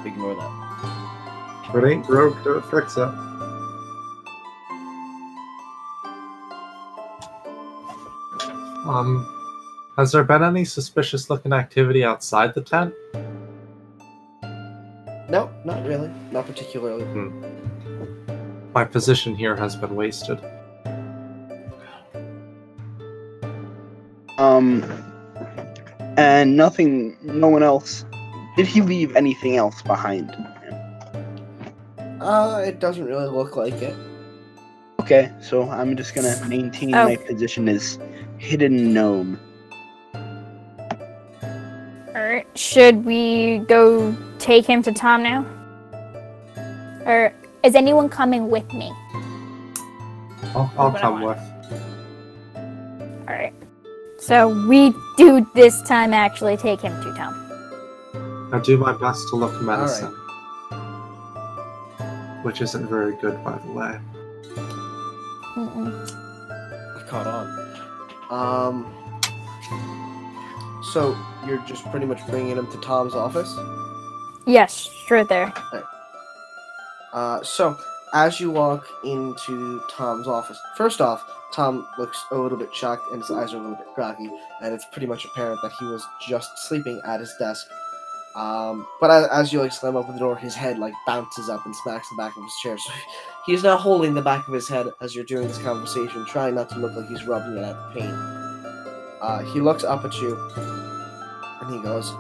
Ignore 0.05 0.35
that. 0.35 1.65
If 1.69 1.75
it 1.83 1.88
ain't 1.88 2.05
broke, 2.05 2.41
don't 2.43 2.65
fix 2.65 2.95
it. 2.95 3.09
Um, 8.88 9.25
has 9.97 10.11
there 10.11 10.23
been 10.23 10.43
any 10.43 10.63
suspicious 10.63 11.29
looking 11.29 11.53
activity 11.53 12.03
outside 12.03 12.53
the 12.53 12.61
tent? 12.61 12.93
No, 15.27 15.49
not 15.65 15.83
really. 15.85 16.11
Not 16.31 16.45
particularly. 16.45 17.03
My 18.75 18.83
position 18.83 19.35
here 19.35 19.55
has 19.55 19.73
been 19.77 19.95
wasted. 19.95 20.38
Um, 24.38 24.83
and 26.17 26.57
nothing. 26.57 27.15
No 27.21 27.47
one 27.47 27.63
else. 27.63 28.03
Did 28.57 28.67
he 28.67 28.81
leave 28.81 29.15
anything 29.15 29.55
else 29.55 29.81
behind? 29.81 30.29
Uh, 32.19 32.61
it 32.65 32.81
doesn't 32.81 33.05
really 33.05 33.27
look 33.27 33.55
like 33.55 33.75
it. 33.75 33.95
Okay, 34.99 35.31
so 35.39 35.69
I'm 35.69 35.95
just 35.95 36.13
gonna 36.13 36.35
maintain 36.45 36.93
Oh. 36.95 37.05
my 37.05 37.15
position 37.15 37.69
as 37.69 37.97
hidden 38.39 38.93
gnome. 38.93 39.39
Alright, 42.09 42.47
should 42.55 43.05
we 43.05 43.59
go 43.69 44.13
take 44.39 44.65
him 44.65 44.81
to 44.83 44.91
Tom 44.91 45.23
now? 45.23 45.45
Or 47.05 47.31
is 47.65 47.73
anyone 47.73 48.08
coming 48.08 48.49
with 48.49 48.71
me? 48.73 48.93
I'll, 50.54 50.71
I'll 50.78 50.91
come 50.91 51.21
with. 51.21 51.39
Alright. 53.28 53.54
So 54.19 54.67
we 54.67 54.93
do 55.17 55.45
this 55.56 55.82
time 55.82 56.13
actually 56.13 56.58
take 56.58 56.82
him 56.82 56.93
to 57.04 57.13
Tom. 57.15 57.41
I 58.54 58.60
do 58.60 58.78
my 58.78 58.93
best 58.93 59.28
to 59.30 59.36
look 59.36 59.60
menacing. 59.63 60.13
Which 62.43 62.62
isn't 62.62 62.88
very 62.88 63.15
good, 63.15 63.43
by 63.43 63.58
the 63.58 63.71
way. 63.71 63.99
Mm-mm. 65.56 65.91
I 66.97 67.04
caught 67.08 67.28
on. 67.28 67.47
Um. 68.30 68.91
So 70.93 71.17
you're 71.47 71.58
just 71.65 71.84
pretty 71.89 72.06
much 72.06 72.25
bringing 72.28 72.56
him 72.56 72.67
to 72.71 72.78
Tom's 72.82 73.15
office. 73.15 73.51
Yes, 74.45 74.73
straight 74.73 75.28
there. 75.28 75.51
Uh, 77.15 77.41
so 77.41 77.78
as 78.13 78.39
you 78.39 78.51
walk 78.51 78.88
into 79.04 79.82
Tom's 79.89 80.28
office, 80.28 80.60
first 80.75 80.99
off, 81.01 81.25
Tom 81.54 81.88
looks 81.97 82.21
a 82.32 82.38
little 82.38 82.58
bit 82.58 82.75
shocked 82.75 83.10
and 83.12 83.21
his 83.21 83.32
eyes 83.32 83.54
are 83.54 83.58
a 83.58 83.62
little 83.62 83.78
bit 83.78 83.88
groggy, 83.95 84.30
and 84.62 84.73
it's 84.73 84.86
pretty 84.91 85.08
much 85.08 85.23
apparent 85.23 85.60
that 85.63 85.71
he 85.80 85.86
was 85.86 86.06
just 86.28 86.67
sleeping 86.67 87.01
at 87.06 87.21
his 87.21 87.34
desk. 87.39 87.65
Um, 88.36 88.86
but 88.99 89.10
as, 89.10 89.28
as 89.28 89.54
you 89.54 89.62
like 89.62 89.71
slam 89.71 89.95
open 89.95 90.13
the 90.13 90.19
door, 90.19 90.36
his 90.36 90.54
head 90.54 90.78
like 90.78 90.93
bounces 91.08 91.47
up 91.47 91.65
and 91.65 91.73
smacks 91.73 92.10
the 92.10 92.17
back 92.17 92.36
of 92.36 92.43
his 92.43 92.54
chair. 92.62 92.78
So 92.78 92.91
he's 93.45 93.63
now 93.63 93.78
holding 93.78 94.13
the 94.13 94.21
back 94.21 94.45
of 94.49 94.54
his 94.54 94.67
head 94.67 94.88
as 94.99 95.15
you're 95.15 95.23
doing 95.23 95.47
this 95.47 95.58
conversation, 95.60 96.25
trying 96.25 96.56
not 96.56 96.69
to 96.71 96.80
look 96.80 96.93
like 96.95 97.08
he's 97.08 97.25
rubbing 97.25 97.56
it 97.56 97.63
out 97.63 97.95
in 97.95 98.01
pain. 98.01 98.12
Uh, 99.21 99.39
he 99.54 99.62
looks 99.62 99.86
up 99.86 100.04
at 100.04 100.13
you, 100.19 100.36
and 101.62 101.73
he 101.73 101.82
goes, 101.82 102.12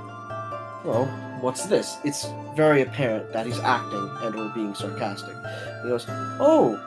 "Well, 0.85 1.05
what's 1.41 1.65
this?" 1.65 1.97
It's 2.03 2.27
very 2.55 2.81
apparent 2.81 3.31
that 3.33 3.45
he's 3.45 3.59
acting 3.59 4.09
and 4.21 4.35
or 4.35 4.49
being 4.55 4.73
sarcastic. 4.75 5.35
He 5.83 5.89
goes, 5.89 6.05
"Oh, 6.39 6.79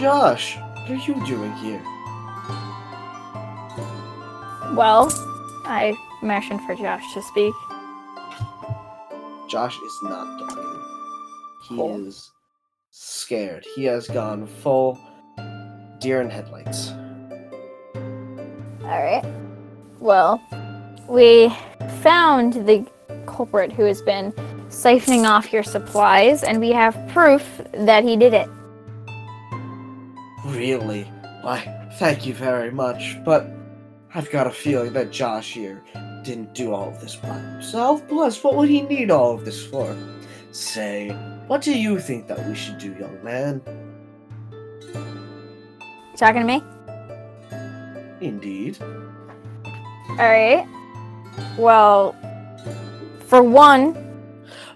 Josh, 0.00 0.56
what 0.56 0.90
are 0.90 0.94
you 0.94 1.14
doing 1.26 1.52
here?" 1.54 1.82
Well, 4.74 5.12
I 5.64 5.96
motioned 6.22 6.60
for 6.62 6.74
Josh 6.74 7.02
to 7.14 7.22
speak. 7.22 7.54
Josh 9.48 9.76
is 9.76 9.98
not 10.04 10.38
talking. 10.38 10.82
He 11.68 11.82
is 11.82 12.30
scared. 12.90 13.66
He 13.74 13.84
has 13.84 14.06
gone 14.06 14.46
full 14.46 14.98
deer 15.98 16.20
in 16.20 16.30
headlights. 16.30 16.92
Alright. 18.82 19.24
Well, 19.98 20.40
we 21.08 21.52
found 22.02 22.54
the 22.66 22.86
culprit 23.30 23.72
who 23.72 23.84
has 23.84 24.02
been 24.02 24.32
siphoning 24.68 25.28
off 25.28 25.52
your 25.52 25.62
supplies, 25.62 26.42
and 26.42 26.60
we 26.60 26.70
have 26.72 26.96
proof 27.08 27.60
that 27.72 28.04
he 28.04 28.16
did 28.16 28.34
it. 28.34 28.48
Really? 30.46 31.02
Why, 31.42 31.88
thank 31.98 32.26
you 32.26 32.34
very 32.34 32.70
much, 32.70 33.16
but 33.24 33.50
I've 34.14 34.30
got 34.30 34.46
a 34.46 34.50
feeling 34.50 34.92
that 34.92 35.10
Josh 35.10 35.52
here 35.52 35.82
didn't 36.22 36.54
do 36.54 36.74
all 36.74 36.88
of 36.88 37.00
this 37.00 37.16
by 37.16 37.28
himself. 37.28 38.06
Plus, 38.08 38.42
what 38.44 38.56
would 38.56 38.68
he 38.68 38.82
need 38.82 39.10
all 39.10 39.34
of 39.34 39.44
this 39.44 39.64
for? 39.66 39.96
Say, 40.52 41.10
what 41.46 41.62
do 41.62 41.72
you 41.78 41.98
think 41.98 42.26
that 42.26 42.46
we 42.46 42.54
should 42.54 42.78
do, 42.78 42.94
young 42.94 43.22
man? 43.22 43.62
Talking 46.16 46.42
to 46.42 46.46
me? 46.46 46.62
Indeed. 48.20 48.78
Alright. 50.10 50.66
Well, 51.56 52.14
for 53.30 53.42
one, 53.44 53.96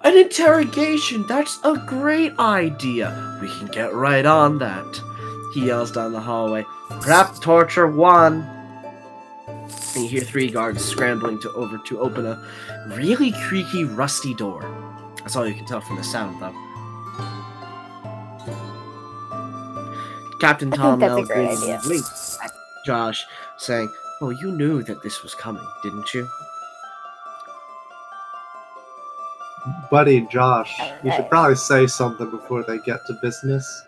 An 0.02 0.16
interrogation! 0.16 1.26
That's 1.26 1.58
a 1.64 1.76
great 1.88 2.38
idea! 2.38 3.38
We 3.42 3.48
can 3.48 3.66
get 3.66 3.92
right 3.92 4.24
on 4.24 4.58
that. 4.58 5.02
He 5.54 5.66
yells 5.66 5.90
down 5.90 6.12
the 6.12 6.20
hallway. 6.20 6.64
Perhaps 6.88 7.40
torture 7.40 7.88
one. 7.88 8.42
And 9.94 10.04
you 10.04 10.08
hear 10.08 10.20
three 10.20 10.50
guards 10.50 10.84
scrambling 10.84 11.40
to 11.40 11.50
over 11.52 11.78
to 11.78 12.00
open 12.00 12.26
a 12.26 12.40
really 12.88 13.32
creaky, 13.48 13.84
rusty 13.84 14.34
door. 14.34 14.62
That's 15.18 15.34
all 15.36 15.48
you 15.48 15.54
can 15.54 15.66
tell 15.66 15.80
from 15.80 15.96
the 15.96 16.04
sound, 16.04 16.40
though. 16.40 16.54
Captain 20.40 20.68
I 20.68 20.76
think 20.76 20.82
Tom 20.82 21.00
that's 21.00 21.10
now 21.10 21.24
great 21.24 21.46
grins 21.46 21.62
and 21.62 21.72
idea. 21.72 21.80
blinks 21.82 22.38
at 22.44 22.52
Josh, 22.84 23.24
saying, 23.56 23.90
"Oh, 24.20 24.30
you 24.30 24.52
knew 24.52 24.82
that 24.82 25.02
this 25.02 25.22
was 25.22 25.34
coming, 25.34 25.66
didn't 25.82 26.12
you?" 26.12 26.28
Buddy, 29.90 30.26
Josh, 30.30 30.78
you 31.02 31.12
should 31.12 31.28
probably 31.30 31.56
say 31.56 31.86
something 31.86 32.30
before 32.30 32.62
they 32.64 32.78
get 32.78 33.06
to 33.06 33.14
business. 33.14 33.84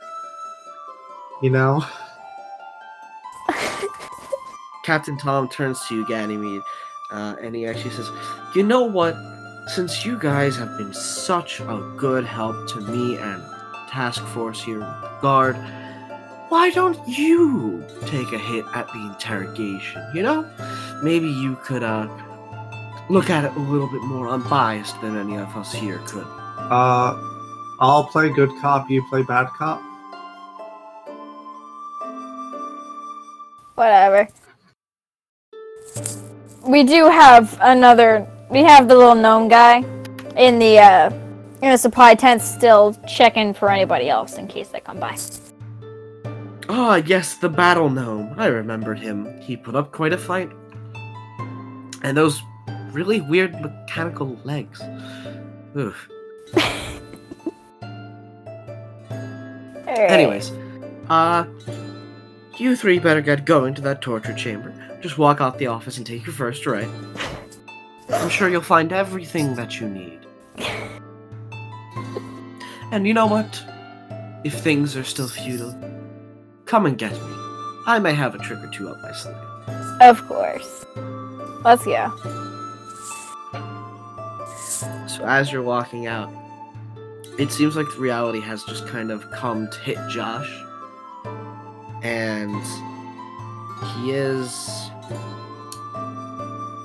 You 1.42 1.50
know? 1.50 1.84
Captain 4.84 5.18
Tom 5.18 5.48
turns 5.48 5.84
to 5.88 5.96
you, 5.96 6.06
Ganymede, 6.06 6.62
uh, 7.10 7.36
and 7.42 7.54
he 7.54 7.66
actually 7.66 7.90
says, 7.90 8.10
You 8.54 8.62
know 8.62 8.82
what? 8.84 9.16
Since 9.68 10.06
you 10.06 10.18
guys 10.18 10.56
have 10.56 10.78
been 10.78 10.94
such 10.94 11.60
a 11.60 11.94
good 11.96 12.24
help 12.24 12.68
to 12.68 12.80
me 12.80 13.16
and 13.18 13.42
task 13.90 14.24
force 14.26 14.62
here 14.62 14.78
with 14.78 14.88
the 14.88 15.18
guard, 15.20 15.56
why 16.48 16.70
don't 16.70 16.96
you 17.08 17.84
take 18.06 18.32
a 18.32 18.38
hit 18.38 18.64
at 18.74 18.86
the 18.92 19.00
interrogation? 19.00 20.06
You 20.14 20.22
know? 20.22 20.48
Maybe 21.02 21.28
you 21.28 21.56
could 21.64 21.82
uh, 21.82 22.06
look 23.08 23.30
at 23.30 23.44
it 23.44 23.52
a 23.56 23.58
little 23.58 23.88
bit 23.88 24.02
more 24.02 24.28
unbiased 24.28 25.00
than 25.00 25.16
any 25.16 25.36
of 25.36 25.56
us 25.56 25.72
here 25.72 25.98
could. 26.06 26.26
Uh, 26.26 27.16
I'll 27.80 28.04
play 28.04 28.30
good 28.30 28.50
cop, 28.60 28.90
you 28.90 29.02
play 29.08 29.22
bad 29.22 29.48
cop. 29.48 29.82
whatever. 33.76 34.28
We 36.66 36.82
do 36.82 37.08
have 37.08 37.56
another. 37.60 38.26
We 38.50 38.60
have 38.64 38.88
the 38.88 38.96
little 38.96 39.14
gnome 39.14 39.48
guy 39.48 39.84
in 40.36 40.58
the 40.58 40.78
uh, 40.78 41.10
in 41.62 41.70
the 41.70 41.78
supply 41.78 42.14
tent, 42.14 42.42
still 42.42 42.94
checking 43.06 43.54
for 43.54 43.70
anybody 43.70 44.08
else 44.08 44.36
in 44.36 44.48
case 44.48 44.68
they 44.68 44.80
come 44.80 44.98
by. 44.98 45.16
Ah, 46.68 46.96
yes, 46.96 47.36
the 47.36 47.48
battle 47.48 47.88
gnome. 47.88 48.34
I 48.36 48.46
remembered 48.46 48.98
him. 48.98 49.40
He 49.40 49.56
put 49.56 49.76
up 49.76 49.92
quite 49.92 50.12
a 50.12 50.18
fight. 50.18 50.50
And 52.02 52.16
those 52.16 52.42
really 52.96 53.20
weird 53.20 53.52
mechanical 53.60 54.40
legs. 54.44 54.80
Oof. 55.76 56.08
Alright. 59.86 60.10
Anyways, 60.10 60.50
uh, 61.10 61.44
you 62.56 62.74
three 62.74 62.98
better 62.98 63.20
get 63.20 63.44
going 63.44 63.74
to 63.74 63.82
that 63.82 64.00
torture 64.00 64.32
chamber. 64.32 64.72
Just 65.02 65.18
walk 65.18 65.42
out 65.42 65.58
the 65.58 65.66
office 65.66 65.98
and 65.98 66.06
take 66.06 66.24
your 66.24 66.34
first 66.34 66.64
right. 66.64 66.88
I'm 68.08 68.30
sure 68.30 68.48
you'll 68.48 68.62
find 68.62 68.90
everything 68.92 69.54
that 69.56 69.78
you 69.78 69.90
need. 69.90 70.20
And 72.92 73.06
you 73.06 73.12
know 73.12 73.26
what? 73.26 73.62
If 74.42 74.54
things 74.60 74.96
are 74.96 75.04
still 75.04 75.28
futile, 75.28 75.78
come 76.64 76.86
and 76.86 76.96
get 76.96 77.12
me. 77.12 77.34
I 77.86 77.98
may 77.98 78.14
have 78.14 78.34
a 78.34 78.38
trick 78.38 78.60
or 78.60 78.70
two 78.70 78.88
up 78.88 79.02
my 79.02 79.12
sleeve. 79.12 79.36
Of 80.00 80.26
course. 80.26 80.86
Let's 81.62 81.84
go. 81.84 82.45
So 84.80 85.24
as 85.24 85.52
you're 85.52 85.62
walking 85.62 86.06
out, 86.06 86.30
it 87.38 87.52
seems 87.52 87.76
like 87.76 87.86
reality 87.98 88.40
has 88.40 88.64
just 88.64 88.86
kind 88.86 89.10
of 89.10 89.30
come 89.30 89.68
to 89.68 89.78
hit 89.80 89.98
Josh. 90.08 90.50
And 92.02 92.62
he 93.94 94.12
is 94.12 94.90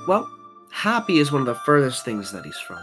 well, 0.06 0.28
happy 0.70 1.18
is 1.18 1.30
one 1.30 1.42
of 1.42 1.46
the 1.46 1.54
furthest 1.54 2.04
things 2.04 2.32
that 2.32 2.44
he's 2.44 2.58
from. 2.58 2.80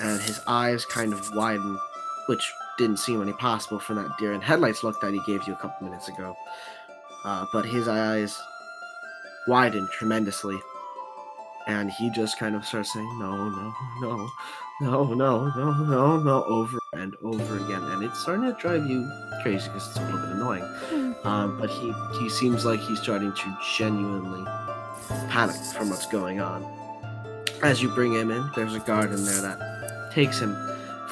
And 0.00 0.20
his 0.22 0.40
eyes 0.46 0.84
kind 0.86 1.12
of 1.12 1.34
widen, 1.34 1.78
which 2.26 2.52
didn't 2.78 2.98
seem 2.98 3.20
any 3.20 3.34
possible 3.34 3.78
from 3.78 3.96
that 3.96 4.16
deer 4.18 4.32
in 4.32 4.40
headlights 4.40 4.82
look 4.82 4.98
that 5.02 5.12
he 5.12 5.20
gave 5.26 5.46
you 5.46 5.52
a 5.52 5.56
couple 5.56 5.86
minutes 5.86 6.08
ago. 6.08 6.34
Uh, 7.24 7.44
but 7.52 7.66
his 7.66 7.86
eyes 7.86 8.40
widen 9.46 9.86
tremendously. 9.92 10.58
And 11.66 11.90
he 11.90 12.10
just 12.10 12.38
kind 12.38 12.54
of 12.54 12.64
starts 12.64 12.92
saying, 12.92 13.18
no, 13.18 13.48
no, 13.48 13.74
no, 14.00 14.30
no, 14.80 15.14
no, 15.14 15.48
no, 15.48 15.84
no, 15.84 16.16
no, 16.20 16.44
over 16.44 16.78
and 16.94 17.14
over 17.22 17.56
again. 17.58 17.82
And 17.82 18.02
it's 18.02 18.20
starting 18.20 18.46
to 18.46 18.58
drive 18.60 18.86
you 18.86 19.10
crazy 19.42 19.68
because 19.68 19.88
it's 19.88 19.96
a 19.98 20.04
little 20.04 20.20
bit 20.20 20.30
annoying. 20.36 21.16
Um, 21.24 21.58
but 21.58 21.70
he, 21.70 21.92
he 22.18 22.28
seems 22.28 22.64
like 22.64 22.80
he's 22.80 23.00
starting 23.00 23.32
to 23.32 23.58
genuinely 23.76 24.44
panic 25.28 25.56
from 25.56 25.90
what's 25.90 26.06
going 26.06 26.40
on. 26.40 26.64
As 27.62 27.82
you 27.82 27.88
bring 27.90 28.14
him 28.14 28.30
in, 28.30 28.50
there's 28.56 28.74
a 28.74 28.80
guard 28.80 29.12
in 29.12 29.24
there 29.24 29.42
that 29.42 30.12
takes 30.12 30.40
him 30.40 30.56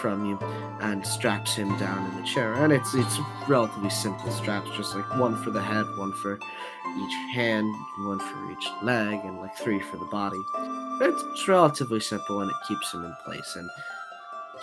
from 0.01 0.25
you 0.25 0.39
and 0.81 1.07
straps 1.07 1.55
him 1.55 1.77
down 1.79 2.11
in 2.11 2.17
the 2.21 2.27
chair. 2.27 2.55
And 2.55 2.73
it's 2.73 2.95
it's 2.95 3.19
relatively 3.49 3.91
simple 3.91 4.31
straps, 4.31 4.71
just 4.77 4.95
like 4.95 5.19
one 5.19 5.37
for 5.43 5.51
the 5.51 5.63
head, 5.63 5.87
one 5.97 6.13
for 6.13 6.37
each 6.37 7.15
hand, 7.35 7.75
one 8.01 8.19
for 8.19 8.53
each 8.53 8.69
leg, 8.83 9.21
and 9.25 9.39
like 9.39 9.57
three 9.57 9.81
for 9.81 9.97
the 9.97 10.07
body. 10.07 10.41
It's, 11.01 11.23
it's 11.23 11.49
relatively 11.49 12.01
simple 12.01 12.41
and 12.41 12.51
it 12.51 12.57
keeps 12.67 12.93
him 12.93 13.05
in 13.05 13.15
place. 13.25 13.57
And 13.57 13.69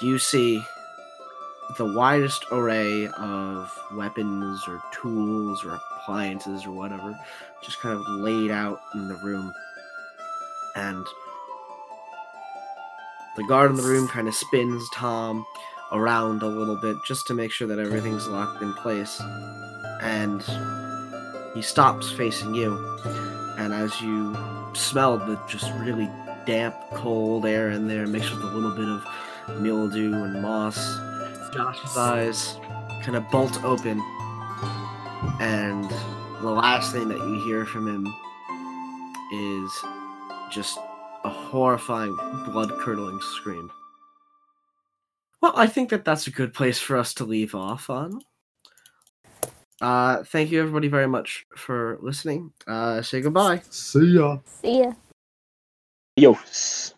you 0.01 0.19
see 0.19 0.63
the 1.77 1.93
widest 1.93 2.45
array 2.51 3.07
of 3.07 3.71
weapons 3.93 4.63
or 4.67 4.81
tools 4.91 5.65
or 5.65 5.79
appliances 5.99 6.65
or 6.65 6.71
whatever 6.71 7.17
just 7.63 7.79
kind 7.79 7.97
of 7.97 8.05
laid 8.07 8.51
out 8.51 8.79
in 8.93 9.07
the 9.07 9.15
room. 9.15 9.53
And 10.75 11.05
the 13.35 13.43
guard 13.43 13.71
in 13.71 13.77
the 13.77 13.83
room 13.83 14.07
kind 14.07 14.27
of 14.27 14.35
spins 14.35 14.89
Tom 14.93 15.45
around 15.91 16.41
a 16.41 16.47
little 16.47 16.75
bit 16.75 16.97
just 17.05 17.27
to 17.27 17.33
make 17.33 17.51
sure 17.51 17.67
that 17.67 17.79
everything's 17.79 18.27
locked 18.27 18.61
in 18.61 18.73
place. 18.73 19.21
And 20.01 20.43
he 21.53 21.61
stops 21.61 22.11
facing 22.11 22.55
you. 22.55 22.75
And 23.57 23.73
as 23.73 24.01
you 24.01 24.35
smell 24.73 25.17
the 25.17 25.39
just 25.47 25.71
really 25.79 26.09
damp, 26.45 26.75
cold 26.93 27.45
air 27.45 27.71
in 27.71 27.87
there 27.87 28.05
mixed 28.07 28.31
with 28.31 28.43
a 28.43 28.47
little 28.47 28.75
bit 28.75 28.87
of 28.87 29.61
mildew 29.61 30.13
and 30.13 30.41
moss, 30.41 30.77
Josh's 31.53 31.97
eyes 31.97 32.57
kind 33.03 33.15
of 33.15 33.29
bolt 33.31 33.63
open. 33.63 34.01
And 35.39 35.89
the 36.41 36.51
last 36.51 36.91
thing 36.91 37.07
that 37.09 37.17
you 37.17 37.43
hear 37.45 37.65
from 37.65 37.87
him 37.87 38.05
is 39.31 39.85
just 40.51 40.77
a 41.25 41.29
horrifying, 41.29 42.15
blood 42.45 42.71
curdling 42.79 43.19
scream. 43.21 43.71
Well, 45.41 45.53
I 45.55 45.67
think 45.67 45.89
that 45.89 46.05
that's 46.05 46.27
a 46.27 46.31
good 46.31 46.53
place 46.53 46.79
for 46.79 46.97
us 46.97 47.13
to 47.15 47.25
leave 47.25 47.55
off 47.55 47.89
on. 47.89 48.21
Uh, 49.81 50.23
thank 50.23 50.51
you 50.51 50.59
everybody 50.61 50.87
very 50.87 51.07
much 51.07 51.45
for 51.55 51.97
listening. 52.01 52.51
Uh, 52.65 53.01
say 53.01 53.21
goodbye. 53.21 53.61
See 53.69 54.15
ya. 54.15 54.37
See 54.61 54.79
ya. 54.79 54.93
Yo. 56.15 56.33
s- 56.33 56.94